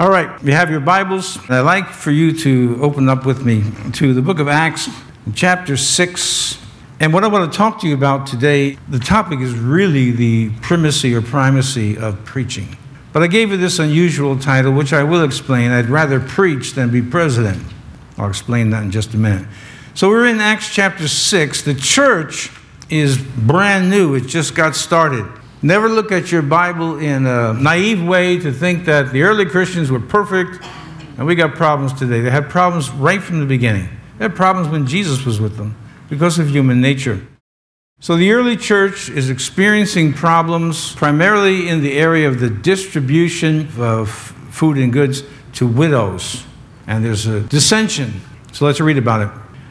[0.00, 1.38] All right, you have your Bibles.
[1.48, 4.88] I'd like for you to open up with me to the book of Acts,
[5.36, 6.58] chapter 6.
[6.98, 10.50] And what I want to talk to you about today, the topic is really the
[10.62, 12.76] primacy or primacy of preaching.
[13.12, 15.70] But I gave you this unusual title, which I will explain.
[15.70, 17.62] I'd rather preach than be president.
[18.18, 19.46] I'll explain that in just a minute.
[19.94, 21.62] So we're in Acts chapter 6.
[21.62, 22.50] The church
[22.90, 25.24] is brand new, it just got started.
[25.64, 29.90] Never look at your Bible in a naive way to think that the early Christians
[29.90, 30.62] were perfect
[31.16, 32.20] and we got problems today.
[32.20, 33.88] They had problems right from the beginning.
[34.18, 35.74] They had problems when Jesus was with them
[36.10, 37.26] because of human nature.
[37.98, 44.10] So the early church is experiencing problems primarily in the area of the distribution of
[44.10, 45.22] food and goods
[45.54, 46.44] to widows.
[46.86, 48.20] And there's a dissension.
[48.52, 49.30] So let's read about it.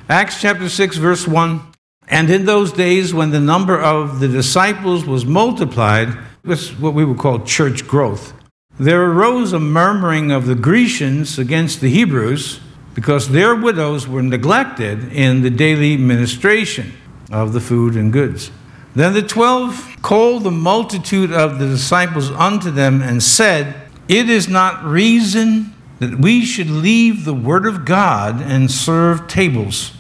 [0.09, 1.72] Acts chapter 6, verse 1.
[2.07, 7.05] And in those days, when the number of the disciples was multiplied, this what we
[7.05, 8.33] would call church growth,
[8.79, 12.59] there arose a murmuring of the Grecians against the Hebrews
[12.93, 16.93] because their widows were neglected in the daily ministration
[17.31, 18.51] of the food and goods.
[18.95, 23.75] Then the twelve called the multitude of the disciples unto them and said,
[24.07, 29.93] It is not reason that we should leave the word of God and serve tables.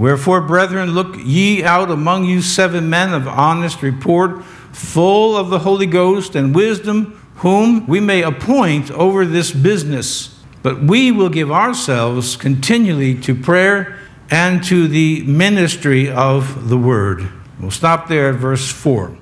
[0.00, 4.42] Wherefore, brethren, look ye out among you seven men of honest report,
[4.72, 10.42] full of the Holy Ghost and wisdom, whom we may appoint over this business.
[10.62, 13.98] But we will give ourselves continually to prayer
[14.30, 17.30] and to the ministry of the word.
[17.60, 19.18] We'll stop there at verse 4.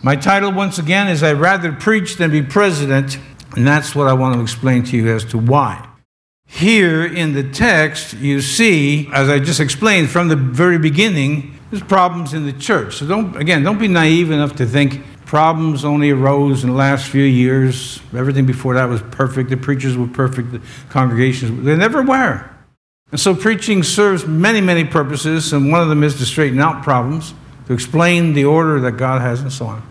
[0.00, 3.18] My title, once again, is I'd rather preach than be president,
[3.56, 5.89] and that's what I want to explain to you as to why.
[6.50, 11.82] Here in the text, you see, as I just explained from the very beginning, there's
[11.82, 12.96] problems in the church.
[12.96, 17.08] So don't, again, don't be naive enough to think problems only arose in the last
[17.08, 18.00] few years.
[18.12, 19.48] Everything before that was perfect.
[19.48, 20.50] The preachers were perfect.
[20.50, 22.50] The congregations, they never were.
[23.12, 26.82] And so preaching serves many, many purposes, and one of them is to straighten out
[26.82, 27.32] problems,
[27.68, 29.82] to explain the order that God has, and so on.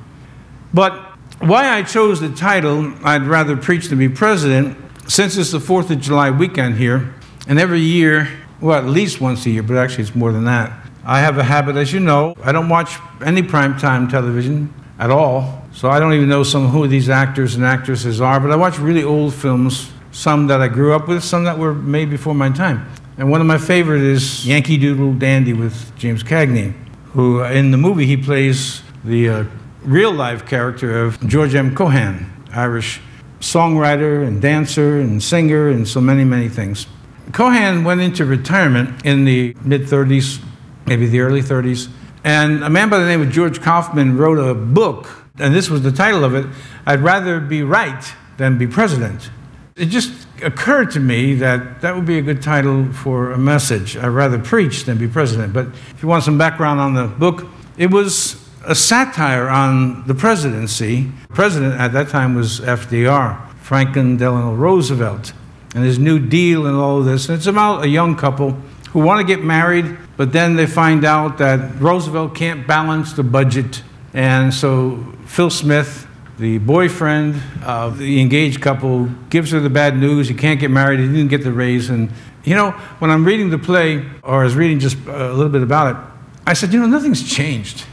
[0.73, 0.93] But
[1.39, 4.77] why I chose the title, I'd rather preach than be president,
[5.09, 7.13] since it's the 4th of July weekend here,
[7.47, 8.29] and every year,
[8.61, 10.71] well, at least once a year, but actually it's more than that,
[11.03, 15.63] I have a habit, as you know, I don't watch any primetime television at all.
[15.71, 18.77] So I don't even know some who these actors and actresses are, but I watch
[18.77, 22.49] really old films, some that I grew up with, some that were made before my
[22.49, 22.87] time.
[23.17, 26.73] And one of my favorite is Yankee Doodle Dandy with James Cagney,
[27.13, 29.43] who in the movie he plays the uh,
[29.81, 31.73] real life character of George M.
[31.73, 33.01] Cohan, Irish
[33.39, 36.87] songwriter and dancer and singer and so many, many things.
[37.31, 40.41] Cohan went into retirement in the mid 30s,
[40.85, 41.89] maybe the early 30s,
[42.23, 45.07] and a man by the name of George Kaufman wrote a book,
[45.37, 46.45] and this was the title of it
[46.85, 48.03] I'd rather be right
[48.37, 49.29] than be president.
[49.75, 53.95] It just occurred to me that that would be a good title for a message.
[53.95, 55.53] I'd rather preach than be president.
[55.53, 60.13] But if you want some background on the book, it was a satire on the
[60.13, 61.11] presidency.
[61.29, 65.33] The president at that time was FDR, Franklin Delano Roosevelt,
[65.75, 67.29] and his New Deal and all of this.
[67.29, 68.57] And it's about a young couple
[68.91, 73.23] who want to get married, but then they find out that Roosevelt can't balance the
[73.23, 73.83] budget.
[74.13, 76.07] And so Phil Smith,
[76.39, 80.27] the boyfriend of the engaged couple, gives her the bad news.
[80.27, 80.99] He can't get married.
[80.99, 81.89] He didn't get the raise.
[81.89, 82.09] And,
[82.43, 85.61] you know, when I'm reading the play, or I was reading just a little bit
[85.61, 86.01] about it,
[86.47, 87.85] I said, you know, nothing's changed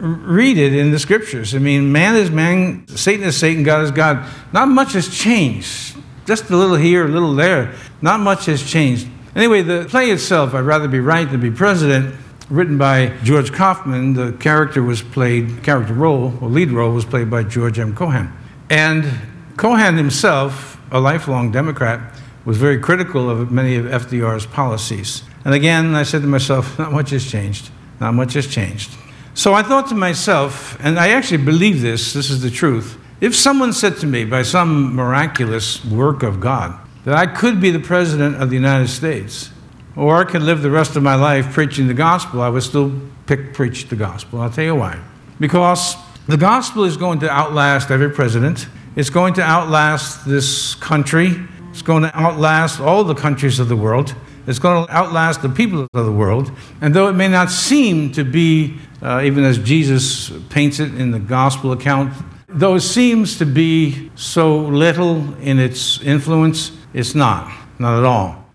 [0.00, 1.54] read it in the scriptures.
[1.54, 4.28] I mean, man is man, Satan is Satan, God is God.
[4.52, 5.96] Not much has changed.
[6.26, 7.74] Just a little here, a little there.
[8.02, 9.08] Not much has changed.
[9.34, 12.14] Anyway, the play itself, I'd rather be right than be president,
[12.50, 14.14] written by George Kaufman.
[14.14, 17.94] The character was played, character role, or lead role, was played by George M.
[17.94, 18.32] Cohan.
[18.70, 19.10] And
[19.56, 22.14] Cohan himself, a lifelong Democrat,
[22.44, 25.22] was very critical of many of FDR's policies.
[25.44, 27.70] And again, I said to myself, not much has changed.
[28.00, 28.90] Not much has changed.
[29.38, 32.98] So I thought to myself, and I actually believe this, this is the truth.
[33.20, 37.70] If someone said to me, by some miraculous work of God, that I could be
[37.70, 39.50] the President of the United States,
[39.94, 42.92] or I could live the rest of my life preaching the gospel, I would still
[43.26, 44.40] pick preach the gospel.
[44.40, 44.98] I'll tell you why.
[45.38, 45.94] Because
[46.26, 51.36] the gospel is going to outlast every president, it's going to outlast this country,
[51.70, 54.16] it's going to outlast all the countries of the world.
[54.48, 56.50] It's going to outlast the people of the world.
[56.80, 61.10] And though it may not seem to be, uh, even as Jesus paints it in
[61.10, 62.14] the gospel account,
[62.48, 67.52] though it seems to be so little in its influence, it's not.
[67.78, 68.46] Not at all.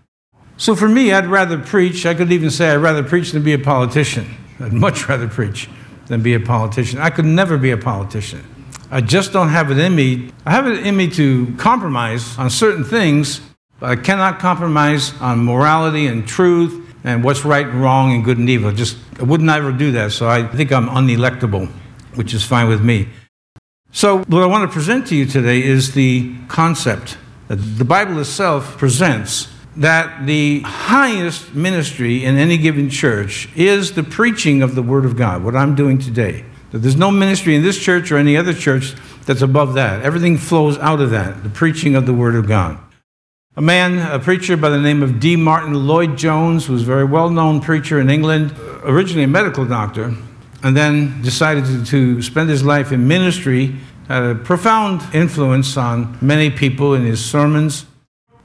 [0.56, 2.04] So for me, I'd rather preach.
[2.06, 4.26] I could even say I'd rather preach than be a politician.
[4.58, 5.70] I'd much rather preach
[6.06, 6.98] than be a politician.
[6.98, 8.44] I could never be a politician.
[8.90, 10.32] I just don't have it in me.
[10.44, 13.40] I have it in me to compromise on certain things,
[13.80, 18.38] but I cannot compromise on morality and truth and what's right and wrong and good
[18.38, 18.72] and evil.
[18.72, 20.12] Just I would never do that.
[20.12, 21.68] So I think I'm unelectable,
[22.14, 23.08] which is fine with me.
[23.92, 27.16] So what I want to present to you today is the concept
[27.48, 34.02] that the Bible itself presents that the highest ministry in any given church is the
[34.02, 36.44] preaching of the Word of God, what I'm doing today.
[36.70, 38.94] That there's no ministry in this church or any other church
[39.26, 40.02] that's above that.
[40.02, 42.78] Everything flows out of that, the preaching of the Word of God.
[43.56, 45.36] A man, a preacher by the name of D.
[45.36, 49.64] Martyn Lloyd Jones, who was a very well known preacher in England, originally a medical
[49.64, 50.14] doctor,
[50.62, 53.76] and then decided to, to spend his life in ministry,
[54.08, 57.86] had a profound influence on many people in his sermons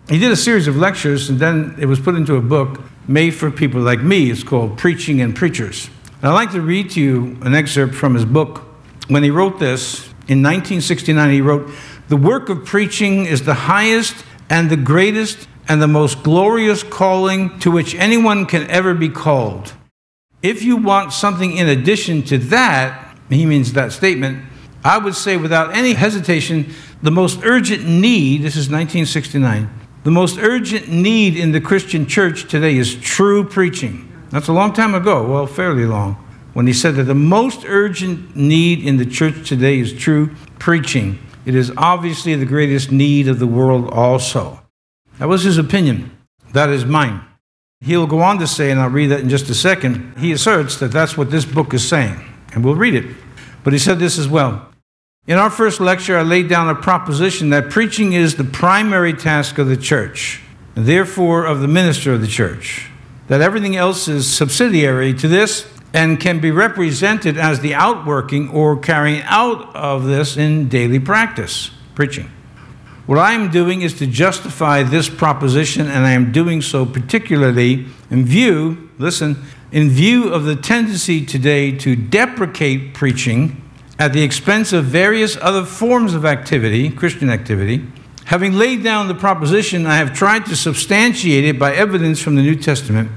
[0.10, 3.30] he did a series of lectures, and then it was put into a book made
[3.30, 4.32] for people like me.
[4.32, 5.88] It's called Preaching and Preachers.
[6.24, 8.64] And I'd like to read to you an excerpt from his book.
[9.08, 11.70] When he wrote this, in 1969, he wrote,
[12.08, 17.60] The work of preaching is the highest and the greatest and the most glorious calling
[17.60, 19.74] to which anyone can ever be called.
[20.42, 24.44] If you want something in addition to that, he means that statement,
[24.84, 29.70] I would say without any hesitation, the most urgent need, this is 1969,
[30.04, 34.12] the most urgent need in the Christian church today is true preaching.
[34.32, 36.16] That's a long time ago, well, fairly long,
[36.54, 41.20] when he said that the most urgent need in the church today is true preaching.
[41.50, 44.62] It is obviously the greatest need of the world also.
[45.18, 46.16] That was his opinion.
[46.54, 47.22] That is mine.
[47.82, 50.78] He'll go on to say, and I'll read that in just a second, he asserts
[50.78, 52.24] that that's what this book is saying,
[52.54, 53.16] and we'll read it.
[53.64, 54.70] But he said this as well
[55.28, 59.58] in our first lecture, I laid down a proposition that preaching is the primary task
[59.58, 60.42] of the church,
[60.76, 62.90] and therefore of the minister of the church,
[63.28, 68.78] that everything else is subsidiary to this and can be represented as the outworking or
[68.78, 72.30] carrying out of this in daily practice, preaching.
[73.06, 77.88] What I am doing is to justify this proposition, and I am doing so particularly
[78.12, 83.64] in view, listen, in view of the tendency today to deprecate preaching
[83.98, 87.84] at the expense of various other forms of activity, Christian activity.
[88.26, 92.44] Having laid down the proposition, I have tried to substantiate it by evidence from the
[92.44, 93.10] New Testament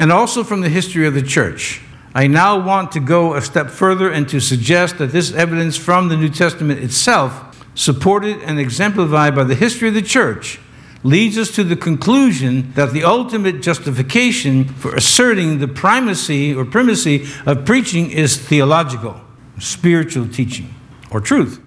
[0.00, 1.80] and also from the history of the church.
[2.14, 6.08] I now want to go a step further and to suggest that this evidence from
[6.08, 10.60] the New Testament itself, supported and exemplified by the history of the church,
[11.02, 17.26] leads us to the conclusion that the ultimate justification for asserting the primacy or primacy
[17.46, 19.20] of preaching is theological
[19.58, 20.74] spiritual teaching
[21.10, 21.60] or truth.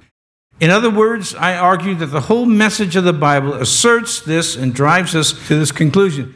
[0.59, 4.74] In other words, I argue that the whole message of the Bible asserts this and
[4.74, 6.36] drives us to this conclusion.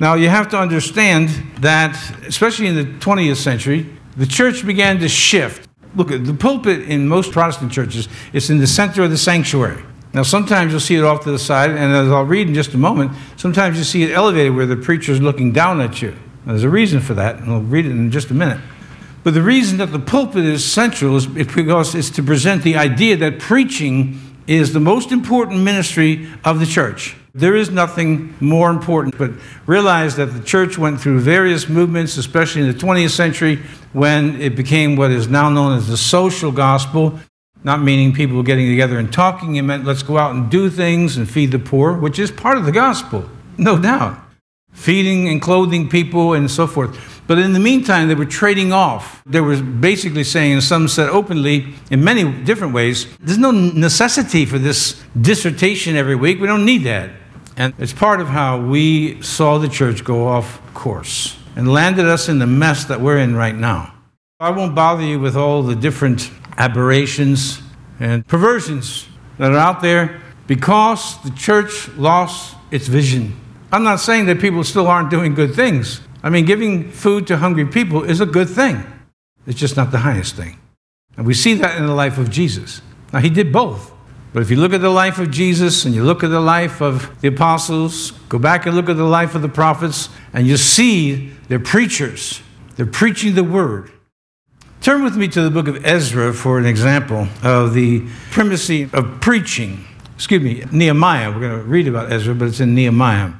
[0.00, 1.28] Now, you have to understand
[1.60, 1.96] that,
[2.26, 3.86] especially in the 20th century,
[4.16, 5.68] the church began to shift.
[5.94, 9.82] Look, at the pulpit in most Protestant churches is in the center of the sanctuary.
[10.14, 12.74] Now, sometimes you'll see it off to the side, and as I'll read in just
[12.74, 16.10] a moment, sometimes you see it elevated where the preacher is looking down at you.
[16.44, 18.60] Now, there's a reason for that, and I'll read it in just a minute.
[19.22, 23.16] But the reason that the pulpit is central is because it's to present the idea
[23.18, 27.16] that preaching is the most important ministry of the church.
[27.34, 29.30] There is nothing more important, but
[29.66, 33.56] realize that the church went through various movements, especially in the 20th century,
[33.92, 37.18] when it became what is now known as the social gospel,
[37.64, 39.56] not meaning people getting together and talking.
[39.56, 42.58] It meant let's go out and do things and feed the poor, which is part
[42.58, 44.18] of the gospel, no doubt.
[44.72, 47.11] Feeding and clothing people and so forth.
[47.32, 49.22] But in the meantime, they were trading off.
[49.24, 54.44] They were basically saying, and some said openly, in many different ways, there's no necessity
[54.44, 56.42] for this dissertation every week.
[56.42, 57.08] We don't need that.
[57.56, 62.28] And it's part of how we saw the church go off course and landed us
[62.28, 63.94] in the mess that we're in right now.
[64.38, 67.62] I won't bother you with all the different aberrations
[67.98, 69.08] and perversions
[69.38, 73.40] that are out there because the church lost its vision.
[73.72, 76.02] I'm not saying that people still aren't doing good things.
[76.22, 78.84] I mean, giving food to hungry people is a good thing.
[79.46, 80.58] It's just not the highest thing.
[81.16, 82.80] And we see that in the life of Jesus.
[83.12, 83.92] Now, he did both.
[84.32, 86.80] But if you look at the life of Jesus and you look at the life
[86.80, 90.56] of the apostles, go back and look at the life of the prophets, and you
[90.56, 92.40] see they're preachers.
[92.76, 93.92] They're preaching the word.
[94.80, 99.20] Turn with me to the book of Ezra for an example of the primacy of
[99.20, 99.84] preaching.
[100.14, 101.30] Excuse me, Nehemiah.
[101.30, 103.32] We're going to read about Ezra, but it's in Nehemiah.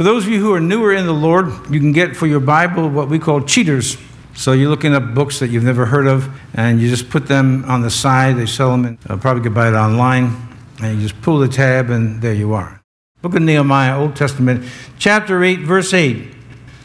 [0.00, 2.40] For those of you who are newer in the Lord, you can get for your
[2.40, 3.98] Bible what we call cheaters.
[4.34, 7.66] So you're looking up books that you've never heard of, and you just put them
[7.66, 8.38] on the side.
[8.38, 10.34] They sell them, and uh, probably could buy it online.
[10.82, 12.80] And you just pull the tab, and there you are.
[13.20, 14.64] Book of Nehemiah, Old Testament,
[14.98, 16.32] chapter 8, verse 8.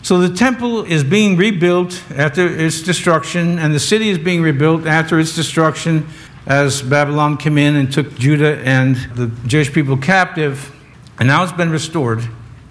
[0.02, 4.86] So the temple is being rebuilt after its destruction, and the city is being rebuilt
[4.86, 6.06] after its destruction.
[6.48, 10.76] as Babylon came in and took Judah and the Jewish people captive.
[11.18, 12.22] And now it's been restored.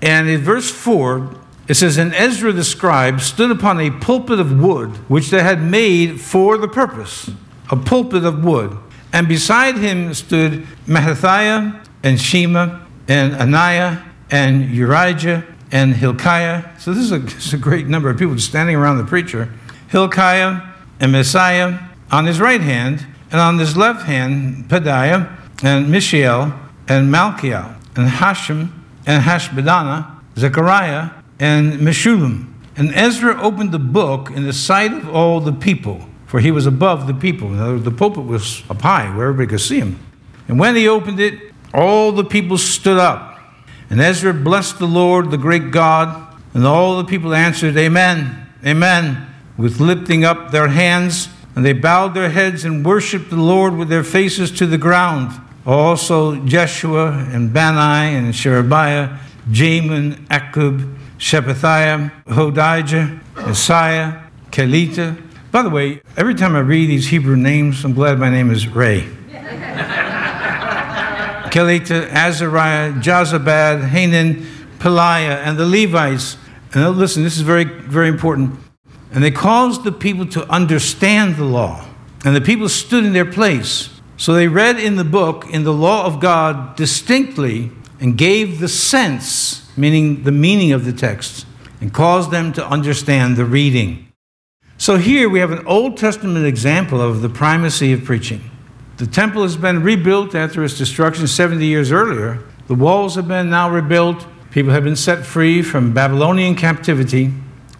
[0.05, 1.35] And in verse 4,
[1.67, 5.63] it says, And Ezra the scribe stood upon a pulpit of wood, which they had
[5.63, 7.31] made for the purpose,
[7.71, 8.77] a pulpit of wood.
[9.15, 16.79] And beside him stood Mattithiah and Shema and Ananiah and Urijah and Hilkiah.
[16.79, 19.51] So this is, a, this is a great number of people standing around the preacher.
[19.89, 20.61] Hilkiah
[21.01, 26.53] and Maaseiah on his right hand, and on his left hand, Pedaiah and Mishael
[26.87, 32.53] and Malchiel and Hashum and Hashbadana, Zechariah and Meshullam.
[32.77, 36.67] And Ezra opened the book in the sight of all the people, for he was
[36.67, 37.51] above the people.
[37.79, 40.01] The pulpit was up high where everybody could see him.
[40.49, 43.39] And when he opened it, all the people stood up.
[43.91, 49.27] And Ezra blessed the Lord, the great God, and all the people answered, Amen, Amen,
[49.57, 51.29] with lifting up their hands.
[51.55, 55.41] And they bowed their heads and worshiped the Lord with their faces to the ground.
[55.67, 59.19] Also Jeshua and Bani and Sherebiah,
[59.51, 65.21] Jamin, Akkub, Shephatiah, Hodijah, Maaseiah, Kelita.
[65.51, 68.69] By the way, every time I read these Hebrew names, I'm glad my name is
[68.69, 69.09] Ray.
[71.51, 74.47] Kelita, Azariah, Jozabad, Hanan,
[74.81, 76.37] Pelaiah, and the Levites.
[76.75, 78.59] And listen, this is very, very important.
[79.13, 81.87] And they caused the people to understand the law.
[82.25, 83.94] And the people stood in their place.
[84.17, 88.69] So they read in the book, in the law of God, distinctly and gave the
[88.69, 91.47] sense, meaning the meaning of the text,
[91.81, 94.09] and caused them to understand the reading.
[94.77, 98.51] So here we have an Old Testament example of the primacy of preaching.
[98.97, 102.43] The temple has been rebuilt after its destruction 70 years earlier.
[102.69, 104.27] The walls have been now rebuilt.
[104.51, 107.33] People have been set free from Babylonian captivity.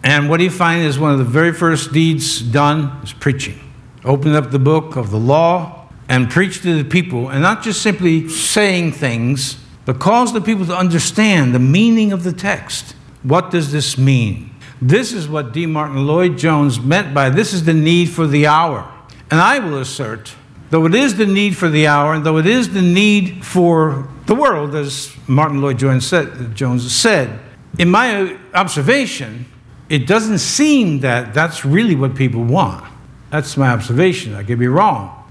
[0.03, 3.59] And what do you find is one of the very first deeds done is preaching.
[4.03, 5.74] Open up the book of the law
[6.07, 10.65] and preach to the people, and not just simply saying things, but cause the people
[10.65, 12.95] to understand the meaning of the text.
[13.23, 14.51] What does this mean?
[14.81, 15.65] This is what D.
[15.65, 18.91] Martyn Lloyd Jones meant by this is the need for the hour.
[19.31, 20.35] And I will assert
[20.69, 24.07] though it is the need for the hour, and though it is the need for
[24.25, 27.39] the world, as Martyn Lloyd Jones said, Jones said,
[27.77, 29.45] in my observation,
[29.89, 32.83] it doesn't seem that that's really what people want.
[33.29, 34.33] That's my observation.
[34.33, 35.24] I could be wrong.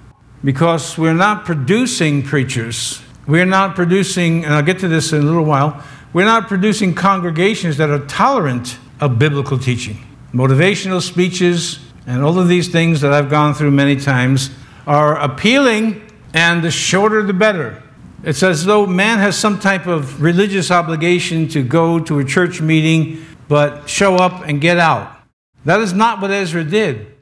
[0.44, 3.00] Because we're not producing preachers.
[3.26, 5.82] We're not producing, and I'll get to this in a little while,
[6.12, 9.98] we're not producing congregations that are tolerant of biblical teaching.
[10.32, 14.50] Motivational speeches and all of these things that I've gone through many times
[14.86, 16.02] are appealing,
[16.34, 17.82] and the shorter the better.
[18.22, 22.60] It's as though man has some type of religious obligation to go to a church
[22.60, 25.16] meeting, but show up and get out.
[25.64, 27.13] That is not what Ezra did.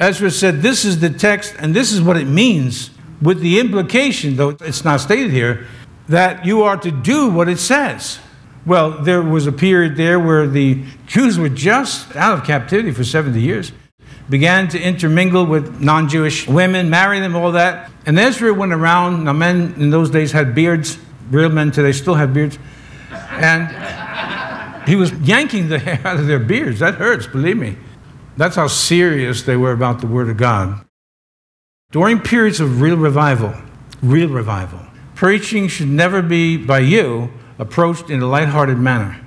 [0.00, 2.90] Ezra said, This is the text, and this is what it means,
[3.20, 5.66] with the implication, though it's not stated here,
[6.08, 8.18] that you are to do what it says.
[8.66, 13.04] Well, there was a period there where the Jews were just out of captivity for
[13.04, 13.72] 70 years
[14.30, 17.90] began to intermingle with non Jewish women, marry them, all that.
[18.06, 19.24] And Ezra went around.
[19.24, 20.98] Now, men in those days had beards,
[21.30, 22.58] real men today still have beards.
[23.10, 26.78] And he was yanking the hair out of their beards.
[26.78, 27.76] That hurts, believe me.
[28.40, 30.86] That's how serious they were about the Word of God.
[31.92, 33.52] During periods of real revival,
[34.00, 34.80] real revival,
[35.14, 39.20] preaching should never be by you approached in a lighthearted manner.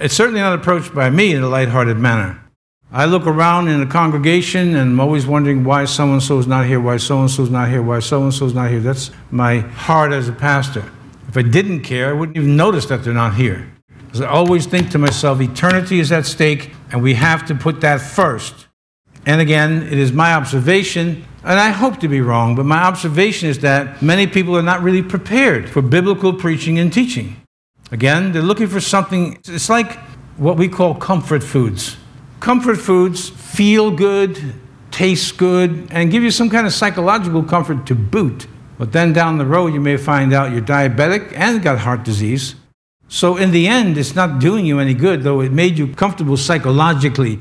[0.00, 2.42] It's certainly not approached by me in a lighthearted manner.
[2.90, 6.48] I look around in a congregation and I'm always wondering why so and so is
[6.48, 8.70] not here, why so and so is not here, why so and so is not
[8.72, 8.80] here.
[8.80, 10.90] That's my heart as a pastor.
[11.28, 13.72] If I didn't care, I wouldn't even notice that they're not here.
[14.06, 17.80] Because I always think to myself, eternity is at stake and we have to put
[17.80, 18.66] that first.
[19.26, 23.48] And again, it is my observation, and I hope to be wrong, but my observation
[23.48, 27.36] is that many people are not really prepared for biblical preaching and teaching.
[27.90, 29.98] Again, they're looking for something, it's like
[30.36, 31.96] what we call comfort foods.
[32.40, 34.54] Comfort foods feel good,
[34.90, 38.46] taste good, and give you some kind of psychological comfort to boot.
[38.78, 42.54] But then down the road, you may find out you're diabetic and got heart disease.
[43.08, 46.36] So, in the end, it's not doing you any good, though it made you comfortable
[46.36, 47.40] psychologically.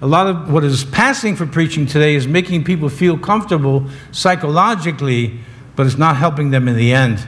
[0.00, 5.38] A lot of what is passing for preaching today is making people feel comfortable psychologically,
[5.76, 7.26] but it's not helping them in the end.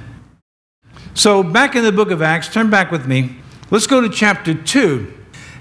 [1.12, 3.36] So, back in the book of Acts, turn back with me.
[3.70, 5.12] Let's go to chapter 2.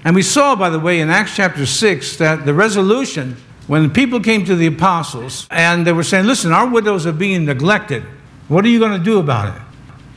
[0.04, 3.88] And we saw, by the way, in Acts chapter 6 that the resolution, when the
[3.88, 8.04] people came to the apostles and they were saying, Listen, our widows are being neglected.
[8.48, 9.62] What are you going to do about it?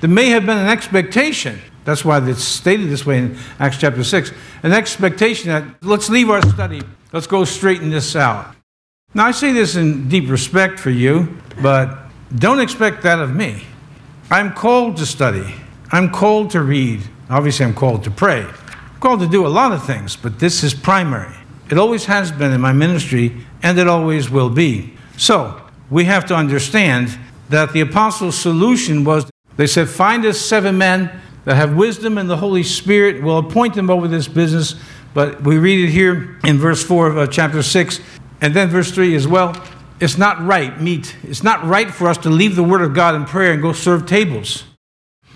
[0.01, 1.59] There may have been an expectation.
[1.89, 4.31] That's why it's stated this way in Acts chapter 6
[4.61, 8.55] an expectation that let's leave our study, let's go straighten this out.
[9.15, 11.97] Now, I say this in deep respect for you, but
[12.35, 13.63] don't expect that of me.
[14.29, 15.55] I'm called to study,
[15.91, 17.01] I'm called to read.
[17.27, 18.43] Obviously, I'm called to pray.
[18.43, 21.35] I'm called to do a lot of things, but this is primary.
[21.71, 24.93] It always has been in my ministry, and it always will be.
[25.17, 27.17] So, we have to understand
[27.49, 29.27] that the apostles' solution was
[29.57, 31.11] they said, Find us seven men
[31.45, 33.23] that have wisdom and the Holy Spirit.
[33.23, 34.75] We'll appoint them over this business.
[35.13, 37.99] But we read it here in verse 4 of uh, chapter 6,
[38.41, 39.55] and then verse 3 as well.
[39.99, 41.15] It's not right, meet.
[41.23, 43.73] It's not right for us to leave the Word of God in prayer and go
[43.73, 44.63] serve tables.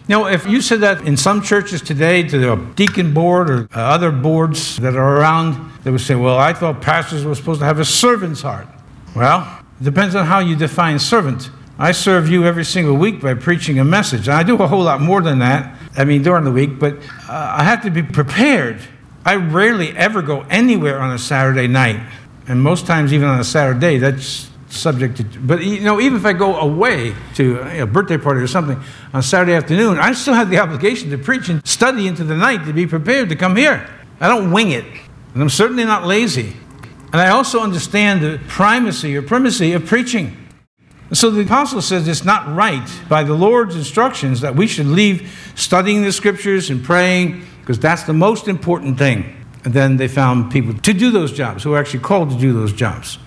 [0.08, 3.80] Now, if you said that in some churches today to the deacon board or uh,
[3.80, 7.66] other boards that are around, they would say, Well, I thought pastors were supposed to
[7.66, 8.68] have a servant's heart.
[9.16, 11.50] Well, it depends on how you define servant.
[11.80, 14.28] I serve you every single week by preaching a message.
[14.28, 16.98] And I do a whole lot more than that, I mean, during the week, but
[17.30, 18.82] uh, I have to be prepared.
[19.26, 22.00] I rarely ever go anywhere on a Saturday night.
[22.48, 25.24] And most times, even on a Saturday, that's subject to.
[25.40, 28.82] But, you know, even if I go away to a birthday party or something
[29.14, 32.66] on Saturday afternoon, I still have the obligation to preach and study into the night
[32.66, 33.88] to be prepared to come here.
[34.20, 34.86] I don't wing it.
[35.34, 36.56] And I'm certainly not lazy.
[37.12, 40.43] And I also understand the primacy or primacy of preaching.
[41.12, 45.52] So the apostle says it's not right by the Lord's instructions that we should leave
[45.56, 49.36] studying the scriptures and praying because that's the most important thing.
[49.64, 52.52] And then they found people to do those jobs who are actually called to do
[52.52, 53.20] those jobs.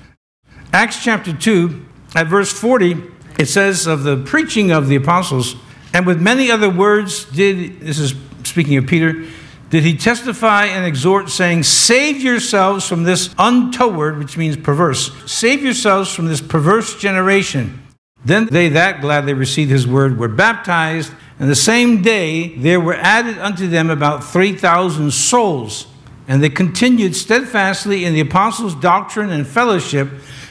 [0.73, 3.03] Acts chapter 2, at verse 40,
[3.39, 5.57] it says of the preaching of the apostles,
[5.95, 9.25] and with many other words did, this is speaking of Peter,
[9.69, 15.63] did he testify and exhort, saying, Save yourselves from this untoward, which means perverse, save
[15.65, 17.83] yourselves from this perverse generation.
[18.25, 22.95] Then they that gladly received his word were baptized, and the same day there were
[22.95, 25.87] added unto them about 3,000 souls.
[26.29, 30.09] And they continued steadfastly in the apostles' doctrine and fellowship,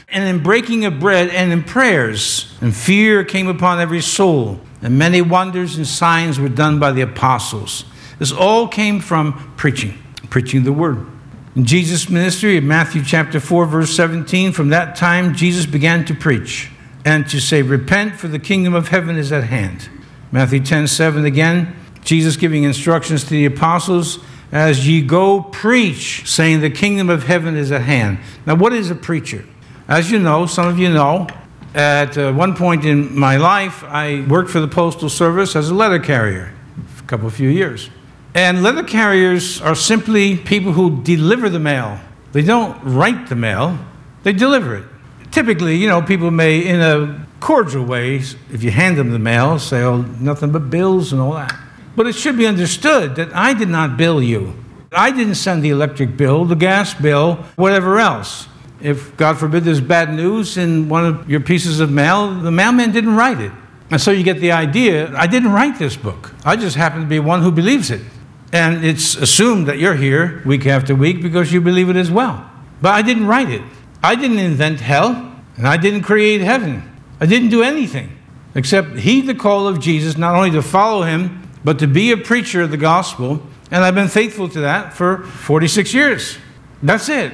[0.08, 2.54] and in breaking of bread and in prayers.
[2.60, 7.02] And fear came upon every soul, and many wonders and signs were done by the
[7.02, 7.84] apostles.
[8.18, 9.98] This all came from preaching,
[10.30, 11.06] preaching the word.
[11.54, 16.14] In Jesus' ministry, in Matthew chapter 4, verse 17, from that time Jesus began to
[16.14, 16.70] preach
[17.04, 19.88] and to say, Repent, for the kingdom of heaven is at hand.
[20.32, 21.74] Matthew 10, 7 again,
[22.04, 24.18] Jesus giving instructions to the apostles
[24.52, 28.18] as ye go preach, saying, The kingdom of heaven is at hand.
[28.44, 29.44] Now, what is a preacher?
[29.88, 31.26] As you know, some of you know,
[31.74, 35.74] at uh, one point in my life, I worked for the Postal Service as a
[35.74, 36.52] letter carrier
[36.86, 37.90] for a couple of few years.
[38.36, 41.98] And letter carriers are simply people who deliver the mail.
[42.32, 43.78] They don't write the mail,
[44.24, 44.84] they deliver it.
[45.30, 49.58] Typically, you know, people may, in a cordial way, if you hand them the mail,
[49.58, 51.56] say, oh, nothing but bills and all that.
[51.96, 54.52] But it should be understood that I did not bill you.
[54.92, 58.48] I didn't send the electric bill, the gas bill, whatever else.
[58.82, 62.92] If, God forbid, there's bad news in one of your pieces of mail, the mailman
[62.92, 63.52] didn't write it.
[63.90, 66.34] And so you get the idea I didn't write this book.
[66.44, 68.02] I just happen to be one who believes it.
[68.52, 72.48] And it's assumed that you're here week after week because you believe it as well.
[72.80, 73.62] But I didn't write it.
[74.02, 76.82] I didn't invent hell, and I didn't create heaven.
[77.20, 78.16] I didn't do anything
[78.54, 82.16] except heed the call of Jesus, not only to follow him, but to be a
[82.16, 83.42] preacher of the gospel.
[83.70, 86.38] And I've been faithful to that for 46 years.
[86.82, 87.32] That's it.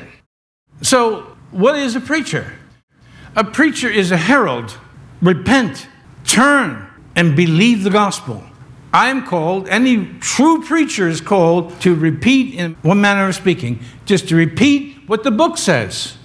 [0.81, 2.55] So, what is a preacher?
[3.37, 4.79] A preacher is a herald.
[5.20, 5.87] Repent,
[6.25, 8.42] turn, and believe the gospel.
[8.92, 13.81] I am called, any true preacher is called to repeat, in one manner of speaking,
[14.05, 16.18] just to repeat what the book says,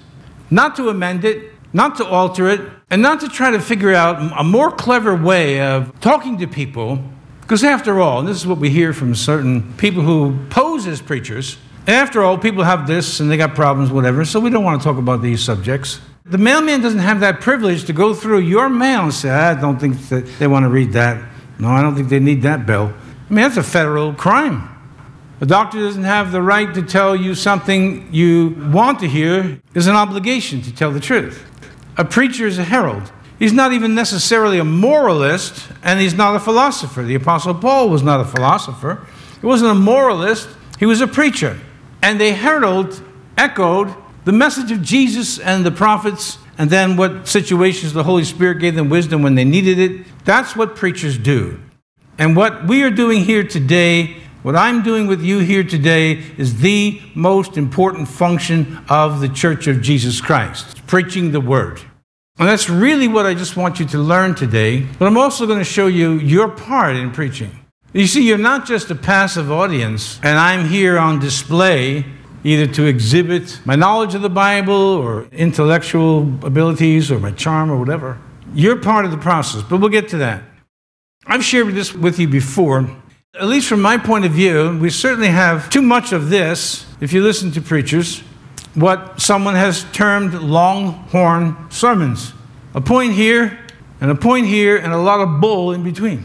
[0.51, 4.33] not to amend it, not to alter it, and not to try to figure out
[4.37, 6.99] a more clever way of talking to people.
[7.41, 11.01] Because after all, and this is what we hear from certain people who pose as
[11.01, 14.81] preachers, after all, people have this and they got problems, whatever, so we don't want
[14.81, 16.01] to talk about these subjects.
[16.25, 19.79] The mailman doesn't have that privilege to go through your mail and say, I don't
[19.79, 21.23] think that they want to read that.
[21.59, 22.93] No, I don't think they need that bill.
[23.29, 24.69] I mean, that's a federal crime.
[25.39, 29.59] A doctor doesn't have the right to tell you something you want to hear.
[29.73, 31.43] There's an obligation to tell the truth.
[31.97, 33.11] A preacher is a herald.
[33.37, 37.03] He's not even necessarily a moralist, and he's not a philosopher.
[37.03, 39.05] The Apostle Paul was not a philosopher.
[39.39, 41.59] He wasn't a moralist, he was a preacher.
[42.01, 43.01] And they herald,
[43.37, 43.93] echoed
[44.25, 48.75] the message of Jesus and the prophets and then what situations the Holy Spirit gave
[48.75, 50.05] them wisdom when they needed it.
[50.25, 51.59] That's what preachers do.
[52.17, 56.61] And what we are doing here today, what I'm doing with you here today, is
[56.61, 61.79] the most important function of the Church of Jesus Christ preaching the Word.
[62.39, 64.81] And that's really what I just want you to learn today.
[64.81, 67.51] But I'm also going to show you your part in preaching.
[67.93, 72.05] You see, you're not just a passive audience, and I'm here on display
[72.47, 77.77] either to exhibit my knowledge of the Bible or intellectual abilities or my charm or
[77.77, 78.17] whatever.
[78.53, 80.43] You're part of the process, but we'll get to that.
[81.25, 82.89] I've shared this with you before.
[83.33, 87.11] At least from my point of view, we certainly have too much of this, if
[87.11, 88.19] you listen to preachers,
[88.75, 92.31] what someone has termed longhorn sermons.
[92.73, 93.59] A point here,
[93.99, 96.23] and a point here, and a lot of bull in between.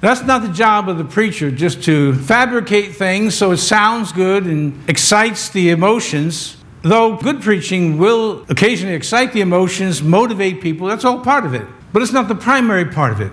[0.00, 4.44] That's not the job of the preacher, just to fabricate things so it sounds good
[4.44, 6.56] and excites the emotions.
[6.82, 11.66] Though good preaching will occasionally excite the emotions, motivate people, that's all part of it.
[11.92, 13.32] But it's not the primary part of it.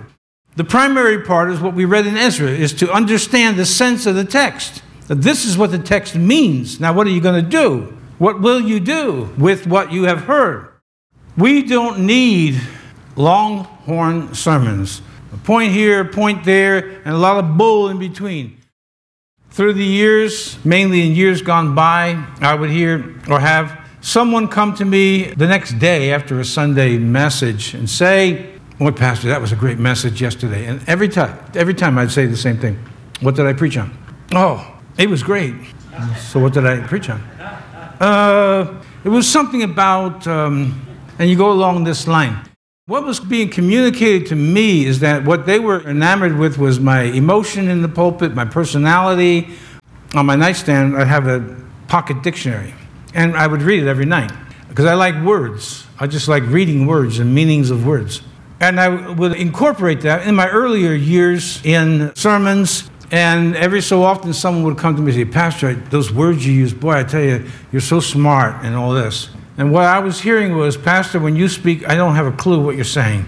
[0.56, 4.14] The primary part is what we read in Ezra, is to understand the sense of
[4.14, 4.82] the text.
[5.08, 6.80] That this is what the text means.
[6.80, 7.96] Now, what are you going to do?
[8.18, 10.68] What will you do with what you have heard?
[11.36, 12.60] We don't need
[13.16, 15.02] longhorn sermons.
[15.34, 18.56] A point here, a point there, and a lot of bull in between.
[19.50, 24.74] Through the years, mainly in years gone by, I would hear or have someone come
[24.76, 29.50] to me the next day after a Sunday message and say, Boy, Pastor, that was
[29.50, 30.66] a great message yesterday.
[30.66, 32.78] And every time, every time I'd say the same thing.
[33.20, 33.96] What did I preach on?
[34.32, 35.54] Oh, it was great.
[36.18, 37.20] So what did I preach on?
[38.00, 40.80] Uh, it was something about, um,
[41.18, 42.38] and you go along this line.
[42.86, 47.04] What was being communicated to me is that what they were enamored with was my
[47.04, 49.48] emotion in the pulpit, my personality.
[50.12, 51.56] On my nightstand, I have a
[51.88, 52.74] pocket dictionary,
[53.14, 54.30] and I would read it every night
[54.68, 55.86] because I like words.
[55.98, 58.20] I just like reading words and meanings of words.
[58.60, 64.34] And I would incorporate that in my earlier years in sermons and every so often,
[64.34, 67.22] someone would come to me and say, Pastor, those words you use, boy, I tell
[67.22, 69.30] you, you're so smart and all this.
[69.56, 72.60] And what I was hearing was, Pastor, when you speak, I don't have a clue
[72.60, 73.24] what you're saying.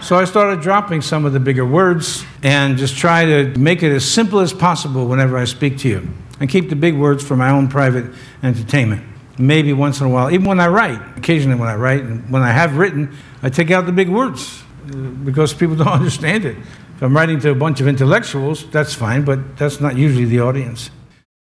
[0.00, 3.92] so I started dropping some of the bigger words and just try to make it
[3.92, 7.36] as simple as possible whenever I speak to you and keep the big words for
[7.36, 8.12] my own private
[8.44, 9.02] entertainment.
[9.38, 12.42] Maybe once in a while, even when I write, occasionally when I write, and when
[12.42, 16.56] I have written, I take out the big words uh, because people don't understand it.
[16.96, 20.40] If I'm writing to a bunch of intellectuals, that's fine, but that's not usually the
[20.40, 20.90] audience.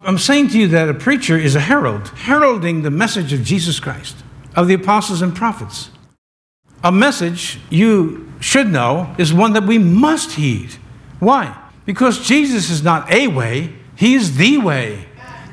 [0.01, 3.81] I'm saying to you that a preacher is a herald, heralding the message of Jesus
[3.81, 4.17] Christ,
[4.55, 5.91] of the apostles and prophets.
[6.85, 10.71] A message you should know is one that we must heed.
[11.19, 11.57] Why?
[11.85, 15.07] Because Jesus is not a way, He is the way.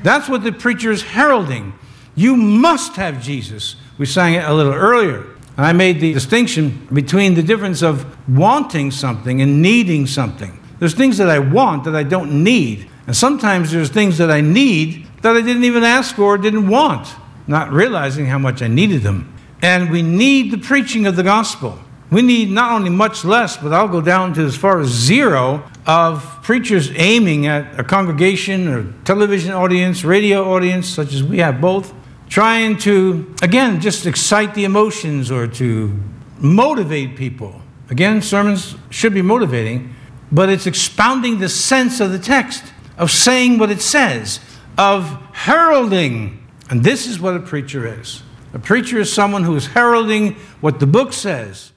[0.04, 1.74] That's what the preacher is heralding.
[2.14, 3.78] You must have Jesus.
[3.98, 5.26] We sang it a little earlier.
[5.58, 10.62] I made the distinction between the difference of wanting something and needing something.
[10.78, 12.92] There's things that I want that I don't need.
[13.08, 16.68] And sometimes there's things that I need that I didn't even ask for or didn't
[16.68, 17.08] want,
[17.48, 19.34] not realizing how much I needed them.
[19.62, 21.80] And we need the preaching of the gospel.
[22.12, 25.64] We need not only much less, but I'll go down to as far as zero
[25.88, 31.60] of preachers aiming at a congregation or television audience, radio audience, such as we have
[31.60, 31.94] both,
[32.30, 35.98] trying to, again, just excite the emotions or to
[36.40, 37.62] motivate people.
[37.90, 39.96] Again, sermons should be motivating,
[40.32, 42.64] but it's expounding the sense of the text,
[42.98, 44.40] of saying what it says,
[44.78, 46.46] of heralding.
[46.70, 48.24] And this is what a preacher is.
[48.54, 51.74] A preacher is someone who is heralding what the book says.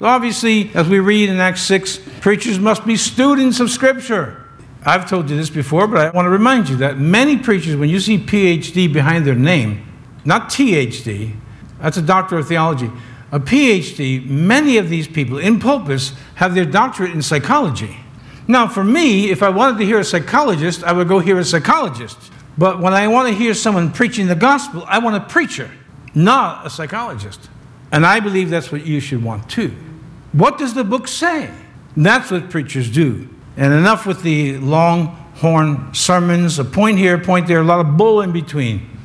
[0.00, 4.44] Obviously, as we read in Acts 6, preachers must be students of Scripture.
[4.84, 7.88] I've told you this before, but I want to remind you that many preachers, when
[7.88, 9.84] you see PhD behind their name,
[10.24, 11.34] not THD,
[11.80, 12.90] that's a doctor of theology,
[13.32, 17.96] a PhD, many of these people in pulpits have their doctorate in psychology.
[18.48, 21.44] Now, for me, if I wanted to hear a psychologist, I would go hear a
[21.44, 22.16] psychologist.
[22.56, 25.70] But when I want to hear someone preaching the gospel, I want a preacher,
[26.14, 27.50] not a psychologist.
[27.92, 29.74] And I believe that's what you should want too.
[30.32, 31.50] What does the book say?
[31.96, 33.26] that's what preachers do.
[33.56, 35.06] And enough with the long
[35.36, 38.95] horn sermons, a point here, a point there, a lot of bull in between.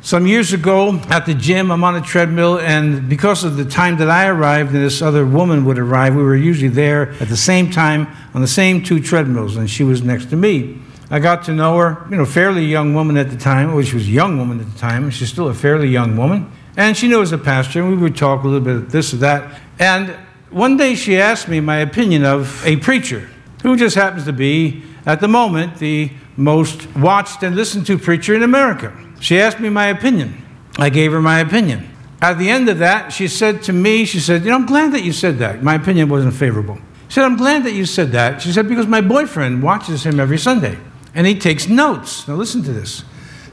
[0.00, 3.96] Some years ago at the gym, I'm on a treadmill, and because of the time
[3.98, 7.36] that I arrived and this other woman would arrive, we were usually there at the
[7.36, 10.80] same time on the same two treadmills, and she was next to me.
[11.10, 13.74] I got to know her, you know, fairly young woman at the time.
[13.74, 15.10] Well, she was a young woman at the time.
[15.10, 16.52] She's still a fairly young woman.
[16.76, 19.16] And she knows a pastor, and we would talk a little bit of this or
[19.16, 19.60] that.
[19.80, 20.10] And
[20.50, 23.28] one day she asked me my opinion of a preacher
[23.62, 28.34] who just happens to be, at the moment, the most watched and listened to preacher
[28.34, 28.92] in America.
[29.20, 30.44] She asked me my opinion.
[30.78, 31.88] I gave her my opinion.
[32.20, 34.92] At the end of that, she said to me, she said, You know, I'm glad
[34.92, 35.62] that you said that.
[35.62, 36.78] My opinion wasn't favorable.
[37.08, 38.42] She said, I'm glad that you said that.
[38.42, 40.78] She said, Because my boyfriend watches him every Sunday
[41.14, 42.26] and he takes notes.
[42.26, 43.04] Now, listen to this.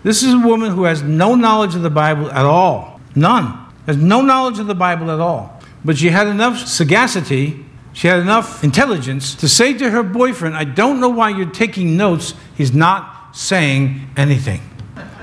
[0.04, 3.00] This is a woman who has no knowledge of the Bible at all.
[3.16, 3.66] None.
[3.88, 5.62] Has no knowledge of the Bible at all.
[5.84, 10.66] But she had enough sagacity she had enough intelligence to say to her boyfriend, I
[10.66, 12.34] don't know why you're taking notes.
[12.54, 14.60] He's not saying anything.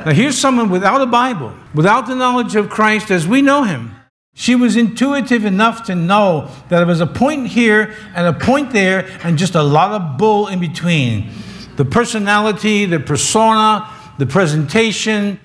[0.05, 3.95] Now, here's someone without a Bible, without the knowledge of Christ as we know him.
[4.35, 8.73] She was intuitive enough to know that there was a point here and a point
[8.73, 11.31] there and just a lot of bull in between.
[11.77, 13.89] The personality, the persona,
[14.19, 15.39] the presentation.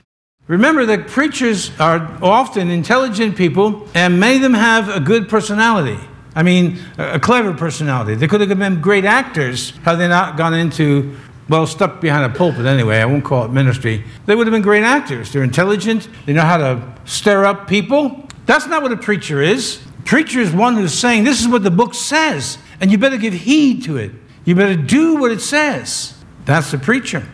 [0.47, 5.99] Remember that preachers are often intelligent people, and many of them have a good personality.
[6.33, 8.15] I mean, a clever personality.
[8.15, 11.17] They could have been great actors had they not gone into,
[11.49, 12.97] well, stuck behind a pulpit anyway.
[12.97, 14.03] I won't call it ministry.
[14.25, 15.31] They would have been great actors.
[15.31, 18.27] They're intelligent, they know how to stir up people.
[18.45, 19.81] That's not what a preacher is.
[19.99, 23.17] A preacher is one who's saying, This is what the book says, and you better
[23.17, 24.11] give heed to it.
[24.45, 26.13] You better do what it says.
[26.45, 27.27] That's the preacher.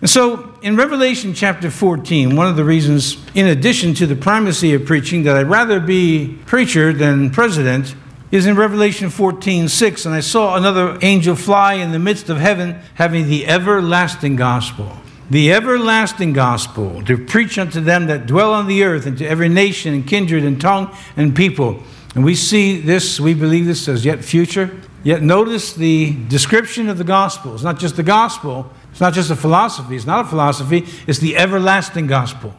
[0.00, 4.74] And so in Revelation chapter 14, one of the reasons, in addition to the primacy
[4.74, 7.94] of preaching, that I'd rather be preacher than president
[8.30, 10.06] is in Revelation 14 6.
[10.06, 14.96] And I saw another angel fly in the midst of heaven, having the everlasting gospel.
[15.30, 19.48] The everlasting gospel to preach unto them that dwell on the earth, and to every
[19.48, 21.82] nation and kindred and tongue and people.
[22.14, 24.80] And we see this, we believe this as yet future.
[25.04, 27.54] Yet notice the description of the gospel.
[27.54, 31.18] It's not just the gospel, it's not just a philosophy, it's not a philosophy, it's
[31.18, 32.54] the everlasting gospel.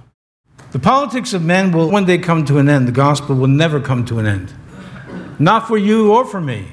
[0.71, 3.82] The politics of men will one day come to an end, the gospel will never
[3.82, 4.53] come to an end.
[5.39, 6.67] Not for you or for me.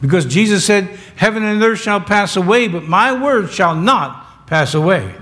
[0.00, 4.74] Because Jesus said, Heaven and earth shall pass away, but my word shall not pass
[4.74, 5.14] away.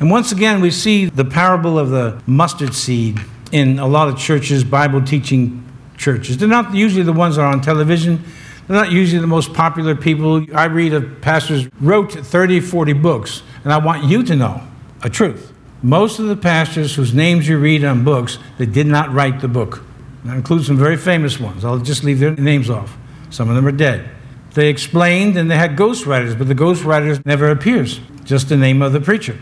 [0.00, 3.18] And once again, we see the parable of the mustard seed
[3.52, 5.64] in a lot of churches, Bible teaching
[5.96, 6.38] churches.
[6.38, 8.22] They're not usually the ones that are on television.
[8.66, 10.44] They're not usually the most popular people.
[10.54, 14.62] I read of pastors wrote 30, 40 books, and I want you to know
[15.02, 15.52] a truth.
[15.82, 19.48] Most of the pastors whose names you read on books, they did not write the
[19.48, 19.82] book.
[20.28, 21.64] That includes some very famous ones.
[21.64, 22.98] I'll just leave their names off.
[23.30, 24.10] Some of them are dead.
[24.52, 28.92] They explained and they had ghostwriters, but the ghostwriters never appears, just the name of
[28.92, 29.38] the preacher.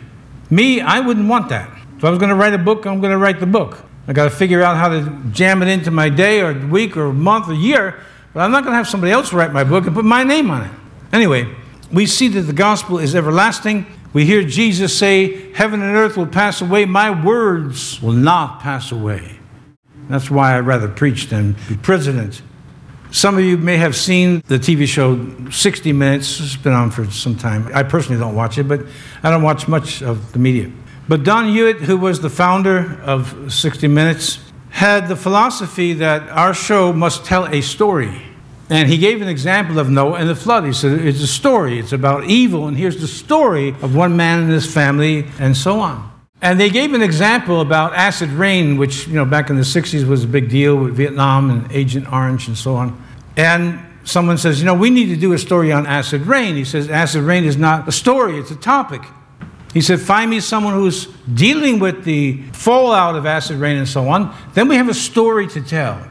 [0.49, 1.68] Me, I wouldn't want that.
[1.96, 3.85] If I was going to write a book, I'm going to write the book.
[4.07, 7.12] I got to figure out how to jam it into my day or week or
[7.12, 7.99] month or year,
[8.33, 10.53] but I'm not going to have somebody else write my book and put my name
[10.53, 10.70] on it.
[11.12, 11.53] Anyway,
[11.92, 13.87] we see that the gospel is everlasting.
[14.12, 18.92] We hear Jesus say, Heaven and earth will pass away, my words will not pass
[18.92, 19.36] away.
[20.09, 22.42] That's why I'd rather preach than be president.
[23.11, 26.40] Some of you may have seen the TV show 60 Minutes.
[26.40, 27.71] It's been on for some time.
[27.73, 28.85] I personally don't watch it, but
[29.23, 30.71] I don't watch much of the media.
[31.09, 34.40] But Don Hewitt, who was the founder of 60 Minutes,
[34.71, 38.23] had the philosophy that our show must tell a story.
[38.69, 40.64] And he gave an example of Noah and the flood.
[40.64, 44.40] He said, It's a story, it's about evil, and here's the story of one man
[44.40, 46.15] and his family, and so on.
[46.42, 50.07] And they gave an example about acid rain, which, you know, back in the 60s
[50.07, 53.03] was a big deal with Vietnam and Agent Orange and so on.
[53.37, 56.55] And someone says, you know, we need to do a story on acid rain.
[56.55, 59.03] He says, acid rain is not a story, it's a topic.
[59.72, 64.09] He said, find me someone who's dealing with the fallout of acid rain and so
[64.09, 64.35] on.
[64.55, 66.07] Then we have a story to tell.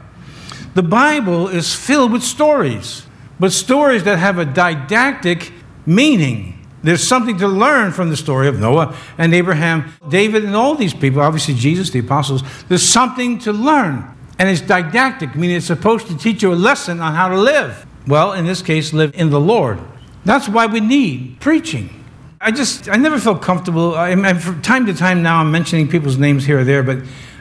[0.74, 3.06] The Bible is filled with stories,
[3.40, 5.52] but stories that have a didactic
[5.84, 6.55] meaning.
[6.86, 10.94] There's something to learn from the story of Noah and Abraham, David, and all these
[10.94, 12.44] people, obviously Jesus, the apostles.
[12.68, 14.08] There's something to learn.
[14.38, 17.84] And it's didactic, meaning it's supposed to teach you a lesson on how to live.
[18.06, 19.80] Well, in this case, live in the Lord.
[20.24, 22.04] That's why we need preaching.
[22.40, 23.96] I just, I never felt comfortable.
[23.96, 26.98] I, I, from time to time now, I'm mentioning people's names here or there, but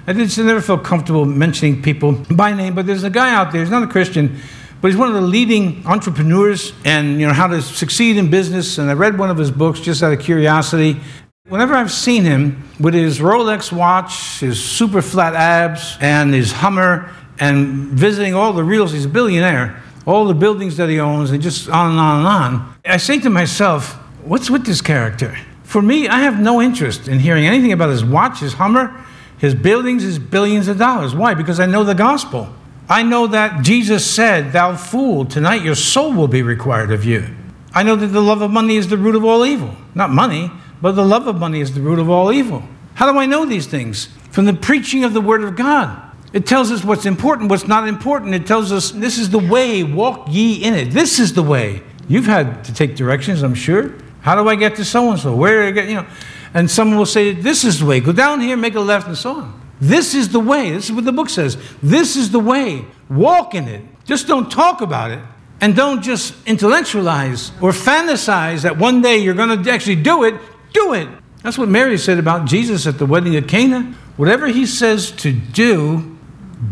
[0.07, 2.73] I just never felt comfortable mentioning people by name.
[2.73, 4.39] But there's a guy out there, he's not a Christian,
[4.81, 8.77] but he's one of the leading entrepreneurs and you know how to succeed in business.
[8.77, 10.99] And I read one of his books just out of curiosity.
[11.47, 17.11] Whenever I've seen him with his Rolex watch, his super flat abs, and his Hummer,
[17.39, 21.41] and visiting all the reals, he's a billionaire, all the buildings that he owns, and
[21.41, 22.75] just on and on and on.
[22.85, 25.37] I say to myself, what's with this character?
[25.63, 28.95] For me, I have no interest in hearing anything about his watch, his Hummer,
[29.37, 31.13] his buildings, his billions of dollars.
[31.13, 31.33] Why?
[31.33, 32.49] Because I know the gospel.
[32.87, 37.27] I know that Jesus said, Thou fool, tonight your soul will be required of you.
[37.73, 39.75] I know that the love of money is the root of all evil.
[39.95, 42.63] Not money, but the love of money is the root of all evil.
[42.93, 44.05] How do I know these things?
[44.29, 46.01] From the preaching of the Word of God.
[46.31, 48.35] It tells us what's important, what's not important.
[48.35, 50.91] It tells us this is the way, walk ye in it.
[50.91, 51.81] This is the way.
[52.07, 53.93] You've had to take directions, I'm sure.
[54.21, 55.35] How do I get to so and so?
[55.35, 56.05] Where do I get, you know?
[56.53, 57.99] And someone will say, This is the way.
[57.99, 59.64] Go down here, make a left, and so on.
[59.87, 60.71] This is the way.
[60.71, 61.57] This is what the book says.
[61.81, 62.85] This is the way.
[63.09, 63.81] Walk in it.
[64.03, 65.19] Just don't talk about it.
[65.61, 70.35] And don't just intellectualize or fantasize that one day you're going to actually do it.
[70.73, 71.07] Do it.
[71.43, 73.93] That's what Mary said about Jesus at the wedding of Cana.
[74.17, 76.17] Whatever he says to do,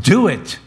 [0.02, 0.60] do it.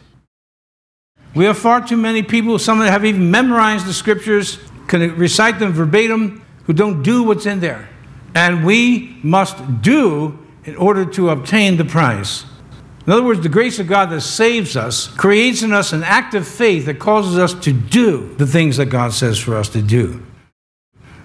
[1.34, 5.58] We have far too many people, some that have even memorized the scriptures, can recite
[5.58, 7.88] them verbatim, who don't do what's in there.
[8.36, 12.44] and we must do in order to obtain the prize.
[13.06, 16.46] In other words, the grace of God that saves us creates in us an active
[16.46, 20.26] faith that causes us to do the things that God says for us to do.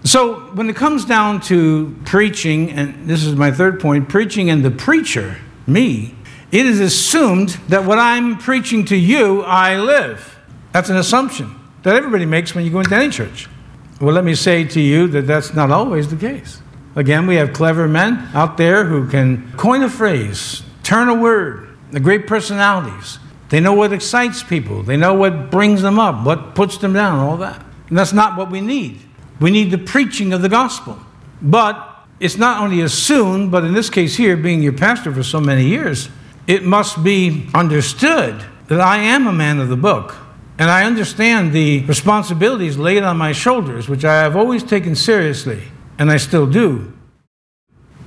[0.04, 4.64] So, when it comes down to preaching, and this is my third point preaching and
[4.64, 6.16] the preacher, me,
[6.52, 10.40] it is assumed that what I'm preaching to you, I live.
[10.74, 13.48] That's an assumption that everybody makes when you go into any church.
[14.00, 16.62] Well, let me say to you that that's not always the case.
[16.96, 21.70] Again, we have clever men out there who can coin a phrase, turn a word,
[21.92, 23.20] the great personalities.
[23.50, 27.20] They know what excites people, they know what brings them up, what puts them down,
[27.20, 27.64] all that.
[27.90, 29.00] And that's not what we need.
[29.40, 31.00] We need the preaching of the gospel.
[31.42, 31.88] But
[32.20, 35.66] it's not only assumed, but in this case here, being your pastor for so many
[35.66, 36.10] years,
[36.48, 40.16] it must be understood that I am a man of the book.
[40.58, 45.64] And I understand the responsibilities laid on my shoulders, which I have always taken seriously,
[46.02, 46.92] and I still do.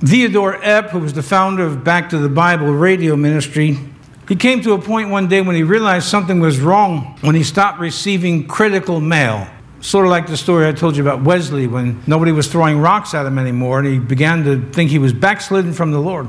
[0.01, 3.79] Theodore Epp, who was the founder of Back to the Bible radio ministry,
[4.27, 7.43] he came to a point one day when he realized something was wrong when he
[7.43, 9.47] stopped receiving critical mail.
[9.79, 13.13] Sort of like the story I told you about Wesley when nobody was throwing rocks
[13.13, 16.27] at him anymore and he began to think he was backslidden from the Lord.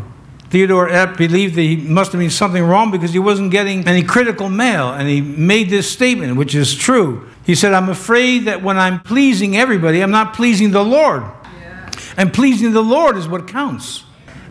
[0.50, 4.04] Theodore Epp believed that he must have been something wrong because he wasn't getting any
[4.04, 7.28] critical mail, and he made this statement, which is true.
[7.44, 11.24] He said, I'm afraid that when I'm pleasing everybody, I'm not pleasing the Lord.
[12.16, 14.04] And pleasing the Lord is what counts.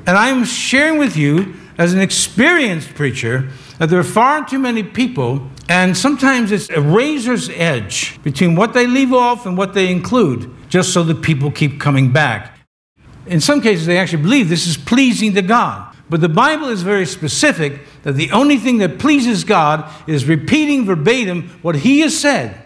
[0.08, 3.50] And I'm sharing with you, as an experienced preacher,
[3.80, 8.74] that there are far too many people, and sometimes it's a razor's edge between what
[8.74, 12.60] they leave off and what they include, just so that people keep coming back.
[13.26, 15.96] In some cases, they actually believe this is pleasing to God.
[16.08, 20.86] But the Bible is very specific that the only thing that pleases God is repeating
[20.86, 22.64] verbatim what He has said.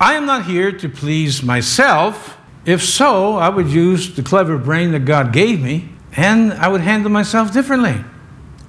[0.00, 2.35] I am not here to please myself.
[2.66, 6.80] If so, I would use the clever brain that God gave me and I would
[6.80, 8.04] handle myself differently.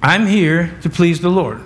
[0.04, 1.62] I'm here to please the Lord.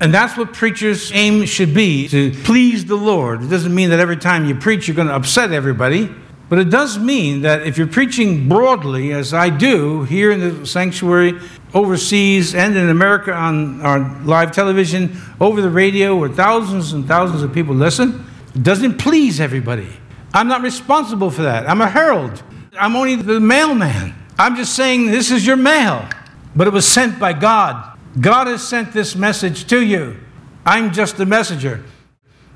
[0.00, 3.42] And that's what preachers' aim should be to please the Lord.
[3.42, 6.08] It doesn't mean that every time you preach, you're going to upset everybody.
[6.48, 10.66] But it does mean that if you're preaching broadly, as I do here in the
[10.66, 11.40] sanctuary,
[11.72, 17.42] overseas, and in America on our live television, over the radio, where thousands and thousands
[17.42, 19.88] of people listen, it doesn't please everybody.
[20.34, 21.68] I'm not responsible for that.
[21.68, 22.42] I'm a herald.
[22.78, 24.14] I'm only the mailman.
[24.38, 26.08] I'm just saying this is your mail.
[26.56, 27.98] But it was sent by God.
[28.20, 30.18] God has sent this message to you.
[30.64, 31.82] I'm just the messenger.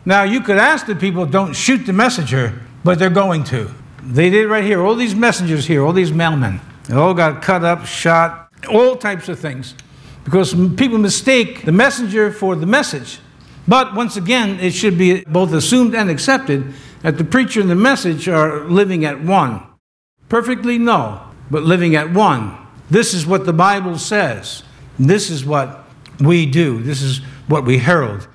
[0.04, 3.70] Now, you could ask the people, don't shoot the messenger, but they're going to.
[4.02, 4.80] They did right here.
[4.80, 9.28] All these messengers here, all these mailmen, they all got cut up, shot, all types
[9.28, 9.74] of things.
[10.24, 13.18] Because people mistake the messenger for the message.
[13.66, 16.72] But once again, it should be both assumed and accepted
[17.06, 19.62] that the preacher and the message are living at one.
[20.28, 22.58] Perfectly no, but living at one.
[22.90, 24.64] This is what the Bible says.
[24.98, 25.84] This is what
[26.18, 26.82] we do.
[26.82, 28.26] This is what we herald.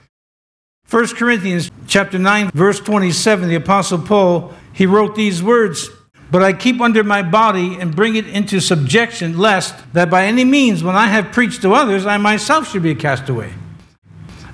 [0.90, 5.90] 1 Corinthians chapter 9 verse 27 the apostle Paul he wrote these words
[6.32, 10.46] but I keep under my body and bring it into subjection, lest that by any
[10.46, 13.52] means, when I have preached to others, I myself should be a castaway.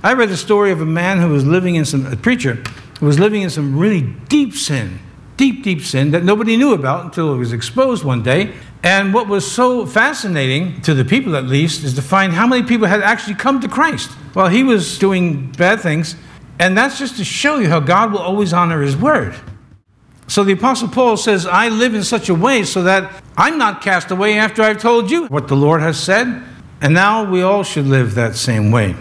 [0.04, 2.64] I read a story of a man who was living in some, a preacher,
[3.02, 5.00] was living in some really deep sin,
[5.38, 8.54] deep, deep sin that nobody knew about until it was exposed one day.
[8.84, 12.64] And what was so fascinating, to the people at least, is to find how many
[12.64, 16.16] people had actually come to Christ while he was doing bad things.
[16.60, 19.36] And that's just to show you how God will always honor his word.
[20.28, 23.82] So the Apostle Paul says, I live in such a way so that I'm not
[23.82, 26.44] cast away after I've told you what the Lord has said.
[26.82, 28.96] And now we all should live that same way.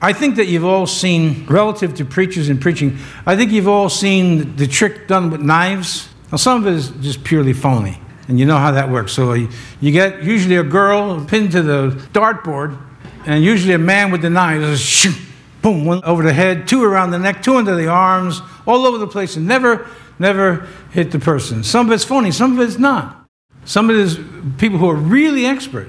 [0.00, 3.88] I think that you've all seen, relative to preachers and preaching, I think you've all
[3.88, 6.08] seen the trick done with knives.
[6.30, 9.12] Now, some of it is just purely phony, and you know how that works.
[9.12, 9.48] So you,
[9.80, 12.78] get usually a girl pinned to the dartboard,
[13.26, 15.16] and usually a man with the knife, shoot,
[15.62, 18.98] boom, one over the head, two around the neck, two under the arms, all over
[18.98, 21.64] the place and never, never hit the person.
[21.64, 23.26] Some of it's phony, some of it's not.
[23.64, 24.20] Some of it is
[24.58, 25.88] people who are really expert.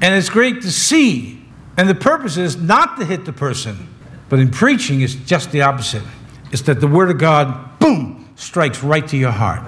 [0.00, 1.37] And it's great to see.
[1.78, 3.88] And the purpose is not to hit the person,
[4.28, 6.02] but in preaching, it's just the opposite.
[6.50, 9.62] It's that the Word of God, boom, strikes right to your heart.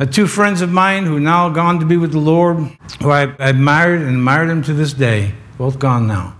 [0.00, 2.56] Uh, two friends of mine who are now gone to be with the Lord,
[3.00, 6.36] who I admired and admired them to this day, both gone now.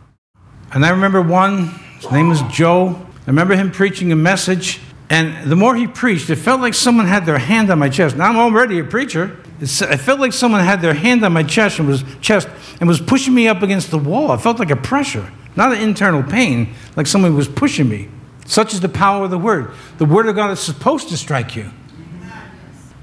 [0.73, 1.69] And I remember one,
[2.01, 2.89] his name was Joe.
[3.23, 4.81] I remember him preaching a message,
[5.11, 8.17] and the more he preached, it felt like someone had their hand on my chest.
[8.17, 9.37] Now I'm already a preacher.
[9.61, 12.49] It felt like someone had their hand on my chest and was chest
[12.81, 14.31] and was pushing me up against the wall.
[14.31, 18.09] I felt like a pressure, not an internal pain, like someone was pushing me.
[18.47, 19.73] Such is the power of the word.
[19.99, 21.71] The word of God is supposed to strike you.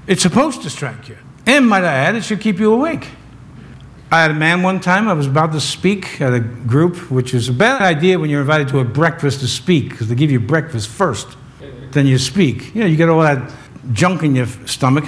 [0.06, 1.18] It's supposed to strike you.
[1.46, 3.08] And might I add, it should keep you awake.
[4.10, 7.34] I had a man one time, I was about to speak at a group, which
[7.34, 10.30] is a bad idea when you're invited to a breakfast to speak, because they give
[10.30, 11.36] you breakfast first,
[11.90, 12.74] then you speak.
[12.74, 13.52] You know, you get all that
[13.92, 15.04] junk in your stomach.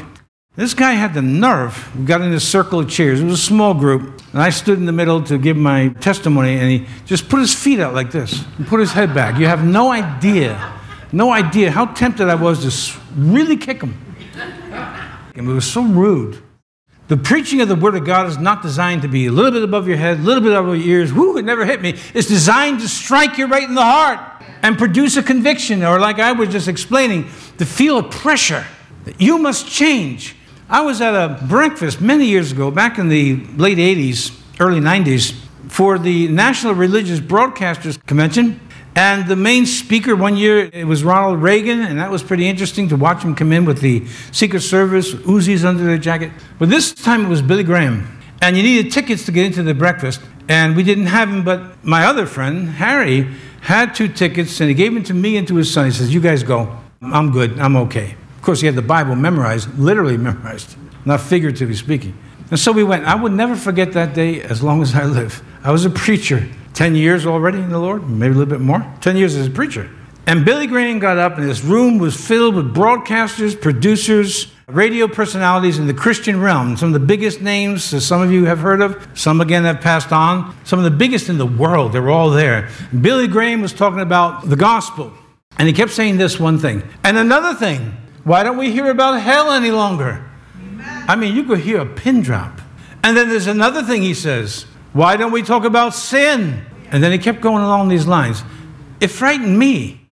[0.58, 1.96] This guy had the nerve.
[1.96, 3.20] We got in a circle of chairs.
[3.20, 4.20] It was a small group.
[4.32, 7.54] And I stood in the middle to give my testimony, and he just put his
[7.54, 9.38] feet out like this and put his head back.
[9.38, 10.80] You have no idea,
[11.12, 13.96] no idea how tempted I was to really kick him.
[15.36, 16.42] And it was so rude.
[17.06, 19.62] The preaching of the Word of God is not designed to be a little bit
[19.62, 21.12] above your head, a little bit above your ears.
[21.12, 21.90] Whoo, it never hit me.
[22.14, 24.18] It's designed to strike you right in the heart
[24.64, 27.28] and produce a conviction, or like I was just explaining,
[27.58, 28.66] to feel a pressure
[29.04, 30.34] that you must change.
[30.70, 35.32] I was at a breakfast many years ago, back in the late 80s, early 90s,
[35.68, 38.60] for the National Religious Broadcasters Convention.
[38.94, 42.86] And the main speaker one year, it was Ronald Reagan, and that was pretty interesting
[42.90, 46.32] to watch him come in with the Secret Service Uzis under their jacket.
[46.58, 48.06] But this time it was Billy Graham.
[48.42, 50.20] And you needed tickets to get into the breakfast.
[50.50, 53.26] And we didn't have him, but my other friend, Harry,
[53.62, 55.86] had two tickets, and he gave them to me and to his son.
[55.86, 56.78] He says, You guys go.
[57.00, 57.58] I'm good.
[57.58, 58.16] I'm okay.
[58.48, 60.74] Course, he had the Bible memorized, literally memorized,
[61.04, 62.16] not figuratively speaking.
[62.50, 63.04] And so we went.
[63.04, 65.42] I would never forget that day as long as I live.
[65.62, 68.90] I was a preacher 10 years already in the Lord, maybe a little bit more.
[69.02, 69.90] 10 years as a preacher.
[70.26, 75.78] And Billy Graham got up, and this room was filled with broadcasters, producers, radio personalities
[75.78, 76.74] in the Christian realm.
[76.78, 79.82] Some of the biggest names that some of you have heard of, some again have
[79.82, 80.56] passed on.
[80.64, 82.70] Some of the biggest in the world, they were all there.
[82.98, 85.12] Billy Graham was talking about the gospel,
[85.58, 86.82] and he kept saying this one thing.
[87.04, 87.94] And another thing,
[88.28, 90.24] why don't we hear about hell any longer?
[90.60, 91.04] Amen.
[91.08, 92.60] I mean, you could hear a pin drop.
[93.02, 94.66] And then there's another thing he says.
[94.92, 96.64] Why don't we talk about sin?
[96.90, 98.42] And then he kept going along these lines.
[99.00, 100.08] It frightened me.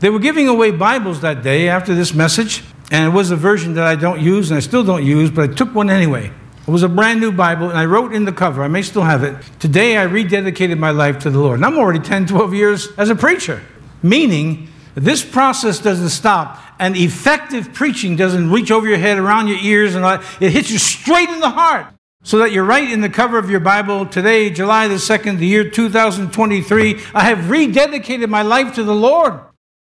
[0.00, 3.74] They were giving away Bibles that day after this message, and it was a version
[3.74, 6.32] that I don't use and I still don't use, but I took one anyway.
[6.66, 9.02] It was a brand new Bible, and I wrote in the cover, I may still
[9.02, 11.56] have it, Today I rededicated my life to the Lord.
[11.56, 13.60] And I'm already 10, 12 years as a preacher,
[14.02, 19.58] meaning this process doesn't stop, and effective preaching doesn't reach over your head, around your
[19.58, 20.04] ears, and
[20.40, 21.86] it hits you straight in the heart
[22.22, 25.46] so that you're right in the cover of your Bible today, July the 2nd, the
[25.46, 27.00] year 2023.
[27.14, 29.40] I have rededicated my life to the Lord.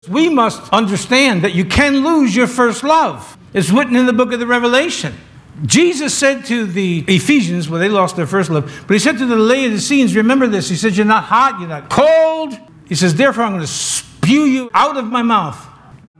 [0.09, 3.37] We must understand that you can lose your first love.
[3.55, 5.15] It's written in the book of the Revelation.
[5.65, 9.27] Jesus said to the Ephesians, well, they lost their first love, but he said to
[9.27, 10.69] the Laodiceans, remember this.
[10.69, 12.59] He said, You're not hot, you're not cold.
[12.89, 15.69] He says, Therefore, I'm going to spew you out of my mouth.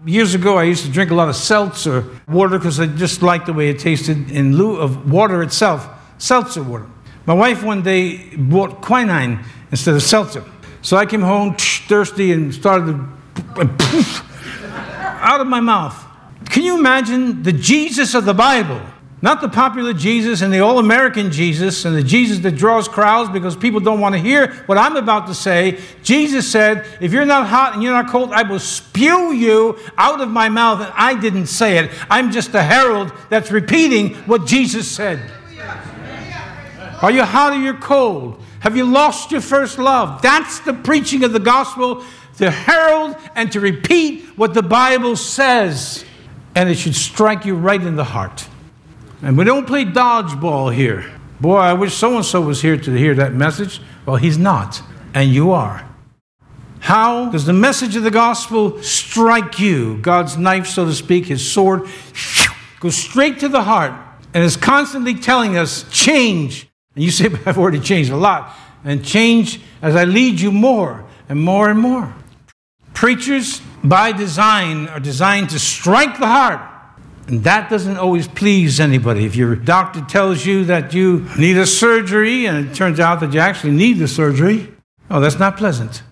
[0.05, 3.47] Years ago, I used to drink a lot of seltzer water because I just liked
[3.47, 5.89] the way it tasted in lieu of water itself
[6.19, 6.87] seltzer water.
[7.25, 10.45] My wife one day bought quinine instead of seltzer.
[10.83, 12.99] So I came home thirsty and started
[13.37, 13.61] to,
[15.21, 15.97] out of my mouth.
[16.51, 18.81] Can you imagine the Jesus of the Bible?
[19.23, 23.31] Not the popular Jesus and the all American Jesus and the Jesus that draws crowds
[23.31, 25.79] because people don't want to hear what I'm about to say.
[26.03, 30.21] Jesus said, If you're not hot and you're not cold, I will spew you out
[30.21, 30.81] of my mouth.
[30.81, 31.93] And I didn't say it.
[32.11, 35.21] I'm just a herald that's repeating what Jesus said.
[37.01, 38.43] Are you hot or you're cold?
[38.59, 40.21] Have you lost your first love?
[40.21, 42.05] That's the preaching of the gospel
[42.39, 46.05] to herald and to repeat what the Bible says.
[46.57, 48.49] And it should strike you right in the heart.
[49.23, 51.09] And we don't play dodgeball here.
[51.41, 53.81] Boy, I wish so and so was here to hear that message.
[54.05, 54.83] Well, he's not,
[55.15, 55.89] and you are.
[56.81, 59.99] How does the message of the gospel strike you?
[59.99, 61.89] God's knife, so to speak, his sword,
[62.81, 63.93] goes straight to the heart
[64.35, 68.53] and is constantly telling us change, and you say, but I've already changed a lot.
[68.85, 72.13] And change as I lead you more and more and more.
[72.95, 76.72] Preachers, by design, are designed to strike the heart.
[77.33, 79.25] And that doesn't always please anybody.
[79.25, 83.33] If your doctor tells you that you need a surgery and it turns out that
[83.33, 84.71] you actually need the surgery,
[85.11, 86.03] oh, that's not pleasant.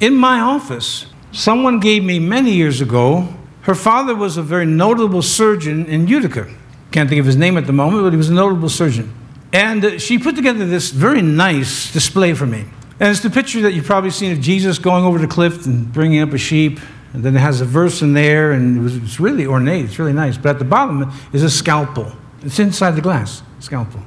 [0.00, 3.28] In my office, someone gave me many years ago,
[3.64, 6.48] her father was a very notable surgeon in Utica.
[6.92, 9.12] Can't think of his name at the moment, but he was a notable surgeon.
[9.52, 12.64] And uh, she put together this very nice display for me.
[12.98, 15.92] And it's the picture that you've probably seen of Jesus going over the cliff and
[15.92, 16.80] bringing up a sheep.
[17.12, 19.84] And then it has a verse in there, and it was, it's really ornate.
[19.84, 20.38] It's really nice.
[20.38, 22.10] But at the bottom is a scalpel.
[22.42, 24.00] It's inside the glass, scalpel.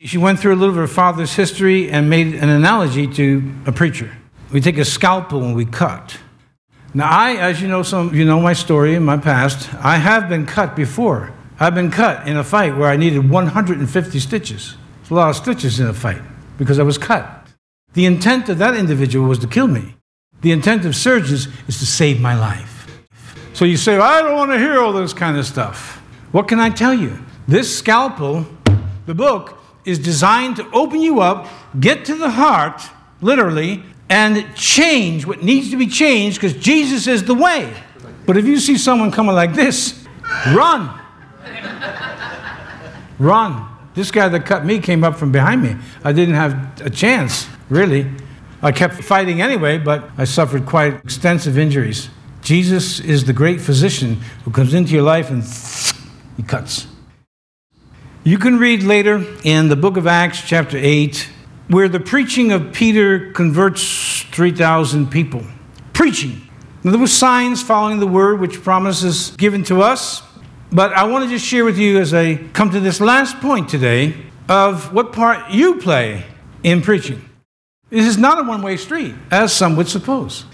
[0.00, 3.72] She went through a little of her father's history and made an analogy to a
[3.72, 4.14] preacher.
[4.52, 6.18] We take a scalpel and we cut.
[6.92, 9.96] Now, I, as you know, some of you know my story in my past, I
[9.96, 11.32] have been cut before.
[11.58, 14.76] I've been cut in a fight where I needed 150 stitches.
[15.00, 16.22] It's a lot of stitches in a fight
[16.58, 17.48] because I was cut.
[17.94, 19.96] The intent of that individual was to kill me.
[20.44, 22.86] The intent of surgeons is to save my life.
[23.54, 26.02] So you say, I don't want to hear all this kind of stuff.
[26.32, 27.18] What can I tell you?
[27.48, 28.46] This scalpel,
[29.06, 31.48] the book, is designed to open you up,
[31.80, 32.82] get to the heart,
[33.22, 37.72] literally, and change what needs to be changed because Jesus is the way.
[38.26, 40.06] But if you see someone coming like this,
[40.48, 40.90] run.
[43.18, 43.66] Run.
[43.94, 45.76] This guy that cut me came up from behind me.
[46.04, 48.10] I didn't have a chance, really.
[48.64, 52.08] I kept fighting anyway, but I suffered quite extensive injuries.
[52.42, 55.44] Jesus is the great physician who comes into your life and
[56.36, 56.88] he cuts.
[58.24, 61.28] You can read later in the book of Acts, chapter 8,
[61.68, 65.44] where the preaching of Peter converts 3,000 people.
[65.92, 66.48] Preaching.
[66.82, 70.22] Now, there were signs following the word which promises given to us
[70.74, 73.68] but I want to just share with you as I come to this last point
[73.68, 74.12] today
[74.48, 76.24] of what part you play
[76.64, 77.22] in preaching.
[77.94, 80.46] This is not a one way street, as some would suppose.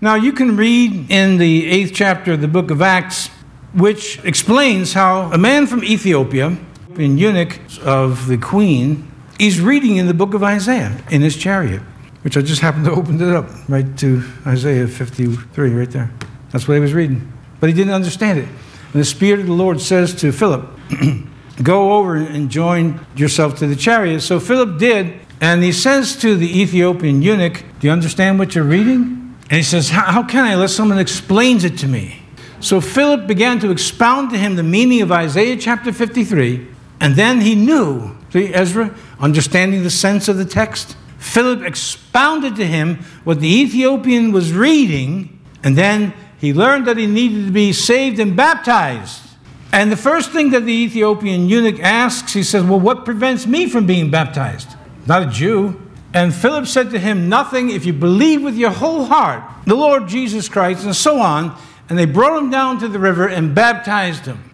[0.00, 3.26] Now, you can read in the eighth chapter of the book of Acts,
[3.74, 6.56] which explains how a man from Ethiopia,
[6.94, 9.10] an eunuch of the queen,
[9.40, 11.82] is reading in the book of Isaiah in his chariot,
[12.22, 16.12] which I just happened to open it up right to Isaiah 53, right there.
[16.52, 17.32] That's what he was reading.
[17.58, 18.48] But he didn't understand it.
[18.92, 20.68] And the Spirit of the Lord says to Philip,
[21.64, 24.20] Go over and join yourself to the chariot.
[24.20, 28.64] So Philip did, and he says to the Ethiopian eunuch, Do you understand what you're
[28.64, 29.36] reading?
[29.44, 32.22] And he says, How can I unless someone explains it to me?
[32.60, 36.68] So Philip began to expound to him the meaning of Isaiah chapter 53,
[37.00, 38.16] and then he knew.
[38.32, 44.30] See, Ezra, understanding the sense of the text, Philip expounded to him what the Ethiopian
[44.32, 49.22] was reading, and then he learned that he needed to be saved and baptized.
[49.72, 53.68] And the first thing that the Ethiopian eunuch asks, he says, Well, what prevents me
[53.68, 54.76] from being baptized?
[55.06, 55.80] Not a Jew.
[56.12, 60.08] And Philip said to him, Nothing if you believe with your whole heart the Lord
[60.08, 61.56] Jesus Christ, and so on.
[61.88, 64.50] And they brought him down to the river and baptized him.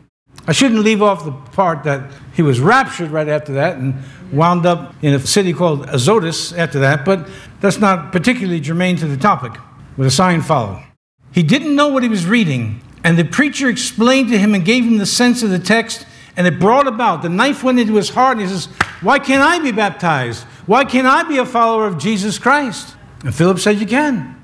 [0.46, 3.94] I shouldn't leave off the part that he was raptured right after that and
[4.32, 7.28] wound up in a city called Azotus after that, but
[7.60, 9.52] that's not particularly germane to the topic.
[9.96, 10.84] with a sign followed.
[11.32, 14.84] He didn't know what he was reading, and the preacher explained to him and gave
[14.84, 17.22] him the sense of the text, and it brought about.
[17.22, 18.66] The knife went into his heart, and he says,
[19.00, 20.44] Why can't I be baptized?
[20.66, 22.96] Why can't I be a follower of Jesus Christ?
[23.24, 24.34] And Philip said, You can.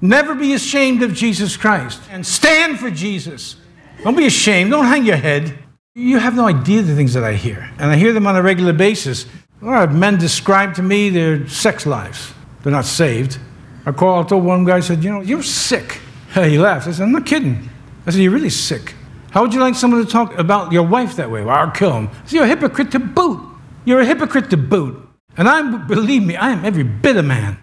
[0.00, 3.56] Never be ashamed of Jesus Christ and stand for Jesus.
[4.02, 4.70] Don't be ashamed.
[4.70, 5.58] Don't hang your head.
[5.94, 7.70] You have no idea the things that I hear.
[7.78, 9.26] And I hear them on a regular basis.
[9.62, 12.34] Well, men describe to me their sex lives.
[12.62, 13.38] They're not saved.
[13.86, 16.00] I called, I told one guy, I said, You know, you're sick.
[16.34, 16.88] He laughed.
[16.88, 17.70] I said, I'm not kidding.
[18.06, 18.94] I said, You're really sick.
[19.34, 21.42] How would you like someone to talk about your wife that way?
[21.42, 22.08] Well, I'll kill him.
[22.24, 23.40] Said, You're a hypocrite to boot.
[23.84, 25.08] You're a hypocrite to boot.
[25.36, 27.58] And I believe me, I am every bit a man.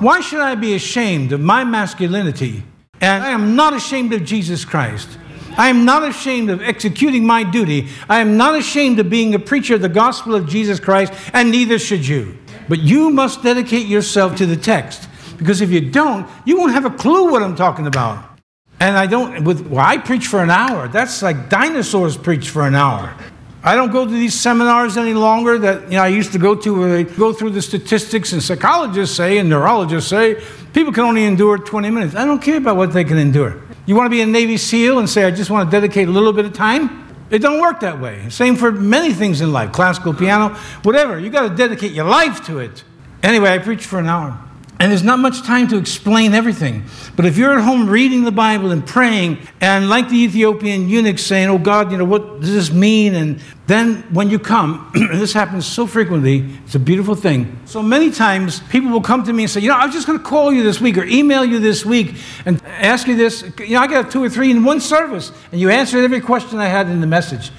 [0.00, 2.64] Why should I be ashamed of my masculinity?
[3.00, 5.08] And I am not ashamed of Jesus Christ.
[5.56, 7.90] I am not ashamed of executing my duty.
[8.08, 11.52] I am not ashamed of being a preacher of the gospel of Jesus Christ, and
[11.52, 12.36] neither should you.
[12.68, 15.08] But you must dedicate yourself to the text.
[15.38, 18.33] Because if you don't, you won't have a clue what I'm talking about.
[18.80, 20.88] And I don't, with, well, I preach for an hour.
[20.88, 23.14] That's like dinosaurs preach for an hour.
[23.62, 26.54] I don't go to these seminars any longer that you know, I used to go
[26.54, 30.42] to where they go through the statistics and psychologists say and neurologists say
[30.74, 32.14] people can only endure 20 minutes.
[32.14, 33.62] I don't care about what they can endure.
[33.86, 36.10] You want to be a Navy SEAL and say, I just want to dedicate a
[36.10, 37.04] little bit of time?
[37.30, 38.28] It don't work that way.
[38.28, 41.18] Same for many things in life, classical piano, whatever.
[41.18, 42.84] You got to dedicate your life to it.
[43.22, 44.38] Anyway, I preached for an hour.
[44.84, 46.84] And there's not much time to explain everything.
[47.16, 51.18] But if you're at home reading the Bible and praying, and like the Ethiopian eunuch
[51.18, 53.14] saying, Oh God, you know, what does this mean?
[53.14, 57.58] And then when you come, and this happens so frequently, it's a beautiful thing.
[57.64, 60.06] So many times people will come to me and say, You know, I was just
[60.06, 63.42] going to call you this week or email you this week and ask you this.
[63.60, 66.58] You know, I got two or three in one service, and you answered every question
[66.58, 67.52] I had in the message.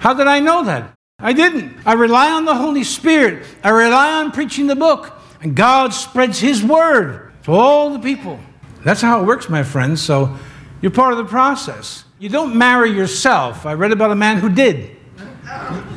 [0.00, 0.92] How did I know that?
[1.20, 1.76] I didn't.
[1.86, 5.20] I rely on the Holy Spirit, I rely on preaching the book.
[5.42, 8.38] And God spreads His word to all the people.
[8.84, 10.00] That's how it works, my friends.
[10.00, 10.36] So
[10.80, 12.04] you're part of the process.
[12.18, 13.66] You don't marry yourself.
[13.66, 14.96] I read about a man who did.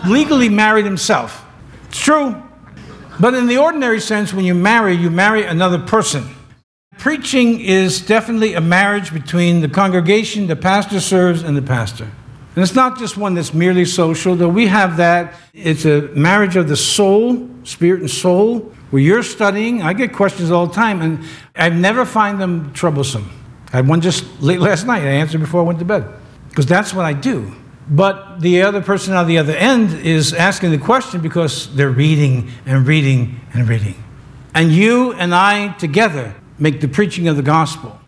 [0.07, 1.45] Legally married himself.
[1.87, 2.41] It's true.
[3.19, 6.27] But in the ordinary sense, when you marry, you marry another person.
[6.97, 12.05] Preaching is definitely a marriage between the congregation the pastor serves and the pastor.
[12.55, 15.35] And it's not just one that's merely social, though we have that.
[15.53, 20.51] It's a marriage of the soul, spirit and soul, where you're studying, I get questions
[20.51, 21.25] all the time, and
[21.55, 23.29] I never find them troublesome.
[23.73, 25.01] I had one just late last night.
[25.01, 26.07] I answered before I went to bed
[26.49, 27.53] because that's what I do.
[27.89, 32.51] But the other person on the other end is asking the question because they're reading
[32.65, 34.01] and reading and reading.
[34.53, 37.99] And you and I together make the preaching of the gospel.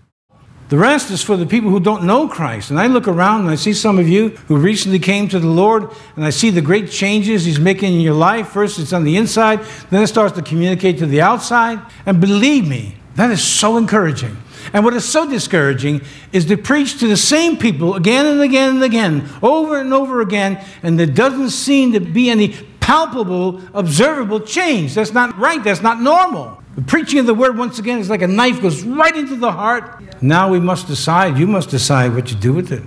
[0.69, 2.71] The rest is for the people who don't know Christ.
[2.71, 5.47] And I look around and I see some of you who recently came to the
[5.47, 8.49] Lord, and I see the great changes He's making in your life.
[8.49, 11.79] First, it's on the inside, then it starts to communicate to the outside.
[12.05, 14.35] And believe me, that is so encouraging.
[14.73, 16.01] And what is so discouraging
[16.33, 20.19] is to preach to the same people again and again and again, over and over
[20.19, 22.49] again, and there doesn't seem to be any
[22.81, 24.95] palpable, observable change.
[24.95, 25.63] That's not right.
[25.63, 26.61] That's not normal.
[26.77, 29.51] The preaching of the word, once again, is like a knife goes right into the
[29.51, 29.99] heart.
[29.99, 30.13] Yeah.
[30.21, 31.35] Now we must decide.
[31.35, 32.83] You must decide what you do with it.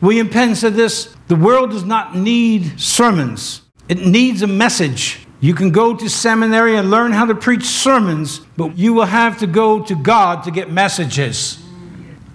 [0.00, 5.20] William Penn said this The world does not need sermons, it needs a message.
[5.40, 9.38] You can go to seminary and learn how to preach sermons, but you will have
[9.40, 11.62] to go to God to get messages.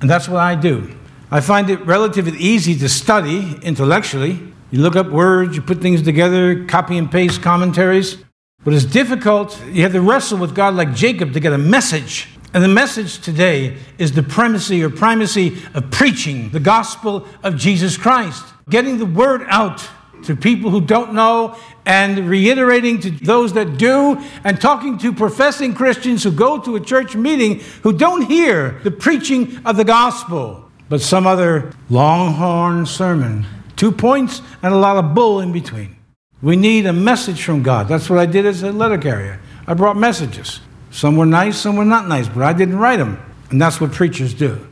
[0.01, 0.95] And that's what I do.
[1.32, 4.39] I find it relatively easy to study intellectually.
[4.70, 8.24] You look up words, you put things together, copy and paste commentaries.
[8.64, 9.60] But it's difficult.
[9.68, 12.28] You have to wrestle with God like Jacob to get a message.
[12.53, 17.95] And the message today is the primacy or primacy of preaching the gospel of Jesus
[17.95, 19.88] Christ, getting the word out
[20.24, 21.55] to people who don't know
[21.86, 26.80] and reiterating to those that do, and talking to professing Christians who go to a
[26.80, 33.45] church meeting who don't hear the preaching of the gospel, but some other longhorn sermon.
[33.76, 35.98] Two points and a lot of bull in between.
[36.41, 37.87] We need a message from God.
[37.89, 39.41] That's what I did as a letter carrier.
[39.67, 40.61] I brought messages.
[40.89, 43.19] Some were nice, some were not nice, but I didn't write them.
[43.49, 44.65] And that's what preachers do.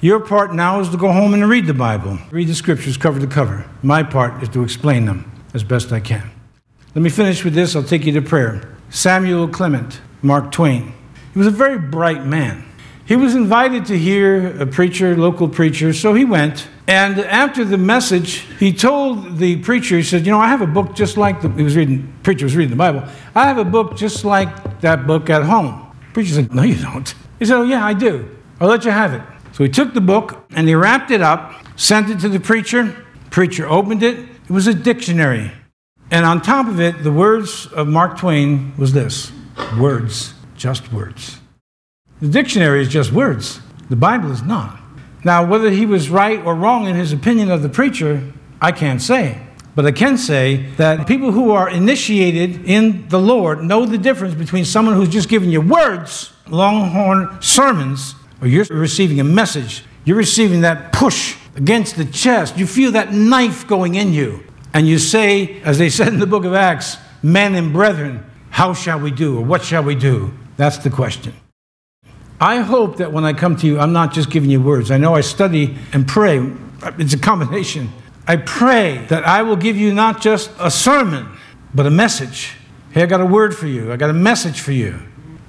[0.00, 3.20] Your part now is to go home and read the Bible, read the scriptures cover
[3.20, 3.64] to cover.
[3.82, 6.30] My part is to explain them as best I can.
[6.94, 7.76] Let me finish with this.
[7.76, 8.76] I'll take you to prayer.
[8.90, 10.92] Samuel Clemens, Mark Twain.
[11.32, 12.64] He was a very bright man.
[13.12, 16.66] He was invited to hear a preacher, local preacher, so he went.
[16.86, 20.66] And after the message, he told the preacher, he said, You know, I have a
[20.66, 23.04] book just like the he was reading, preacher was reading the Bible.
[23.34, 25.94] I have a book just like that book at home.
[26.14, 27.14] Preacher said, No, you don't.
[27.38, 28.34] He said, Oh, yeah, I do.
[28.58, 29.20] I'll let you have it.
[29.52, 33.04] So he took the book and he wrapped it up, sent it to the preacher.
[33.28, 34.20] Preacher opened it.
[34.20, 35.52] It was a dictionary.
[36.10, 39.30] And on top of it, the words of Mark Twain was this
[39.78, 41.41] words, just words.
[42.22, 43.58] The dictionary is just words.
[43.90, 44.78] The Bible is not.
[45.24, 48.22] Now, whether he was right or wrong in his opinion of the preacher,
[48.60, 49.42] I can't say.
[49.74, 54.34] But I can say that people who are initiated in the Lord know the difference
[54.34, 59.82] between someone who's just giving you words, longhorn sermons, or you're receiving a message.
[60.04, 62.56] You're receiving that push against the chest.
[62.56, 64.44] You feel that knife going in you.
[64.72, 68.74] And you say, as they said in the book of Acts, men and brethren, how
[68.74, 69.38] shall we do?
[69.38, 70.32] Or what shall we do?
[70.56, 71.34] That's the question.
[72.42, 74.90] I hope that when I come to you, I'm not just giving you words.
[74.90, 76.44] I know I study and pray,
[76.98, 77.92] it's a combination.
[78.26, 81.28] I pray that I will give you not just a sermon,
[81.72, 82.56] but a message.
[82.90, 84.98] Hey, I got a word for you, I got a message for you.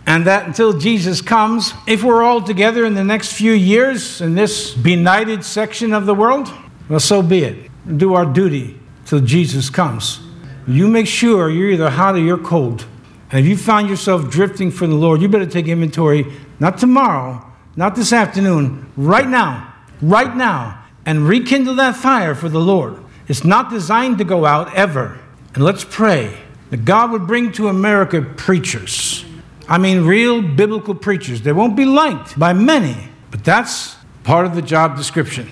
[0.06, 4.36] And that until Jesus comes, if we're all together in the next few years in
[4.36, 6.54] this benighted section of the world,
[6.90, 7.72] well, so be it.
[7.98, 10.20] Do our duty till Jesus comes.
[10.68, 12.86] You make sure you're either hot or you're cold.
[13.32, 16.32] And if you find yourself drifting from the Lord, you better take inventory
[16.64, 17.46] not tomorrow,
[17.76, 23.04] not this afternoon, right now, right now, and rekindle that fire for the Lord.
[23.28, 25.20] It's not designed to go out ever.
[25.54, 26.38] And let's pray
[26.70, 29.26] that God would bring to America preachers.
[29.68, 31.42] I mean, real biblical preachers.
[31.42, 32.96] They won't be liked by many,
[33.30, 35.50] but that's part of the job description.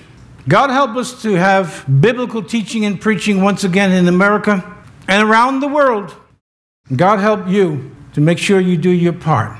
[0.48, 4.64] God help us to have biblical teaching and preaching once again in America
[5.10, 6.16] and around the world.
[6.96, 9.60] God help you to make sure you do your part.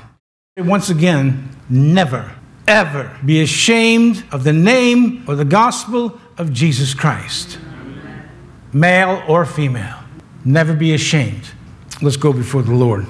[0.58, 2.30] Once again, never,
[2.68, 7.58] ever be ashamed of the name or the gospel of Jesus Christ,
[8.70, 9.96] male or female.
[10.44, 11.52] Never be ashamed.
[12.02, 13.06] Let's go before the Lord.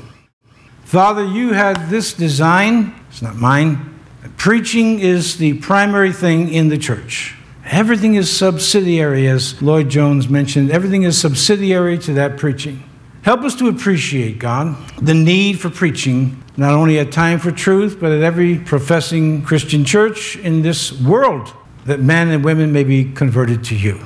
[0.84, 3.98] Father, you had this design, it's not mine.
[4.36, 7.34] Preaching is the primary thing in the church.
[7.64, 10.70] Everything is subsidiary, as Lloyd Jones mentioned.
[10.70, 12.84] Everything is subsidiary to that preaching.
[13.22, 18.00] Help us to appreciate, God, the need for preaching, not only at Time for Truth,
[18.00, 21.52] but at every professing Christian church in this world,
[21.84, 24.00] that men and women may be converted to you.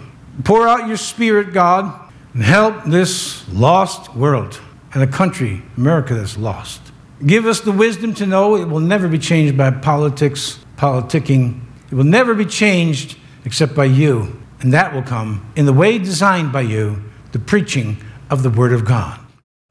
[0.45, 4.61] Pour out your Spirit, God, and help this lost world
[4.93, 6.83] and a country, America, that's lost.
[7.25, 11.63] Give us the wisdom to know it will never be changed by politics, politicking.
[11.91, 14.39] It will never be changed except by you.
[14.61, 17.03] And that will come in the way designed by you,
[17.33, 17.97] the preaching
[18.31, 19.21] of the Word of God.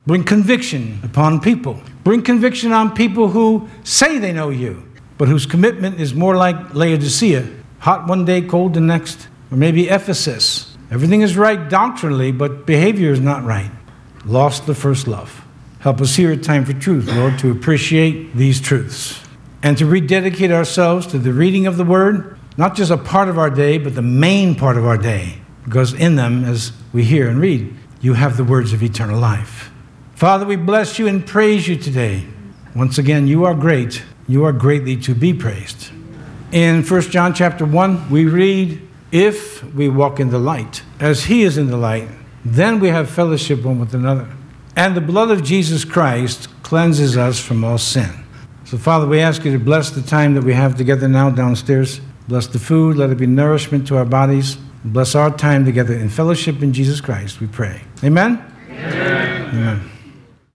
[0.06, 1.82] Bring conviction upon people.
[2.04, 4.88] Bring conviction on people who say they know you,
[5.18, 7.48] but whose commitment is more like Laodicea
[7.86, 9.28] hot one day, cold the next.
[9.52, 10.76] Or maybe Ephesus.
[10.90, 13.70] Everything is right doctrinally, but behavior is not right.
[14.26, 15.46] Lost the first love.
[15.82, 19.22] Help us here at Time for Truth, Lord, to appreciate these truths
[19.62, 23.38] and to rededicate ourselves to the reading of the Word, not just a part of
[23.38, 25.38] our day, but the main part of our day.
[25.64, 27.72] Because in them, as we hear and read,
[28.06, 29.72] you have the words of eternal life.
[30.14, 32.24] Father, we bless you and praise you today.
[32.76, 34.04] Once again, you are great.
[34.28, 35.90] You are greatly to be praised.
[36.52, 38.80] In 1 John chapter 1, we read,
[39.12, 42.08] If we walk in the light, as he is in the light,
[42.46, 44.30] then we have fellowship one with another.
[44.76, 48.12] And the blood of Jesus Christ cleanses us from all sin.
[48.66, 52.02] So, Father, we ask you to bless the time that we have together now downstairs.
[52.28, 54.58] Bless the food, let it be nourishment to our bodies.
[54.86, 57.82] Bless our time together in fellowship in Jesus Christ, we pray.
[58.04, 58.40] Amen?
[58.70, 59.50] Amen.
[59.50, 59.95] Amen.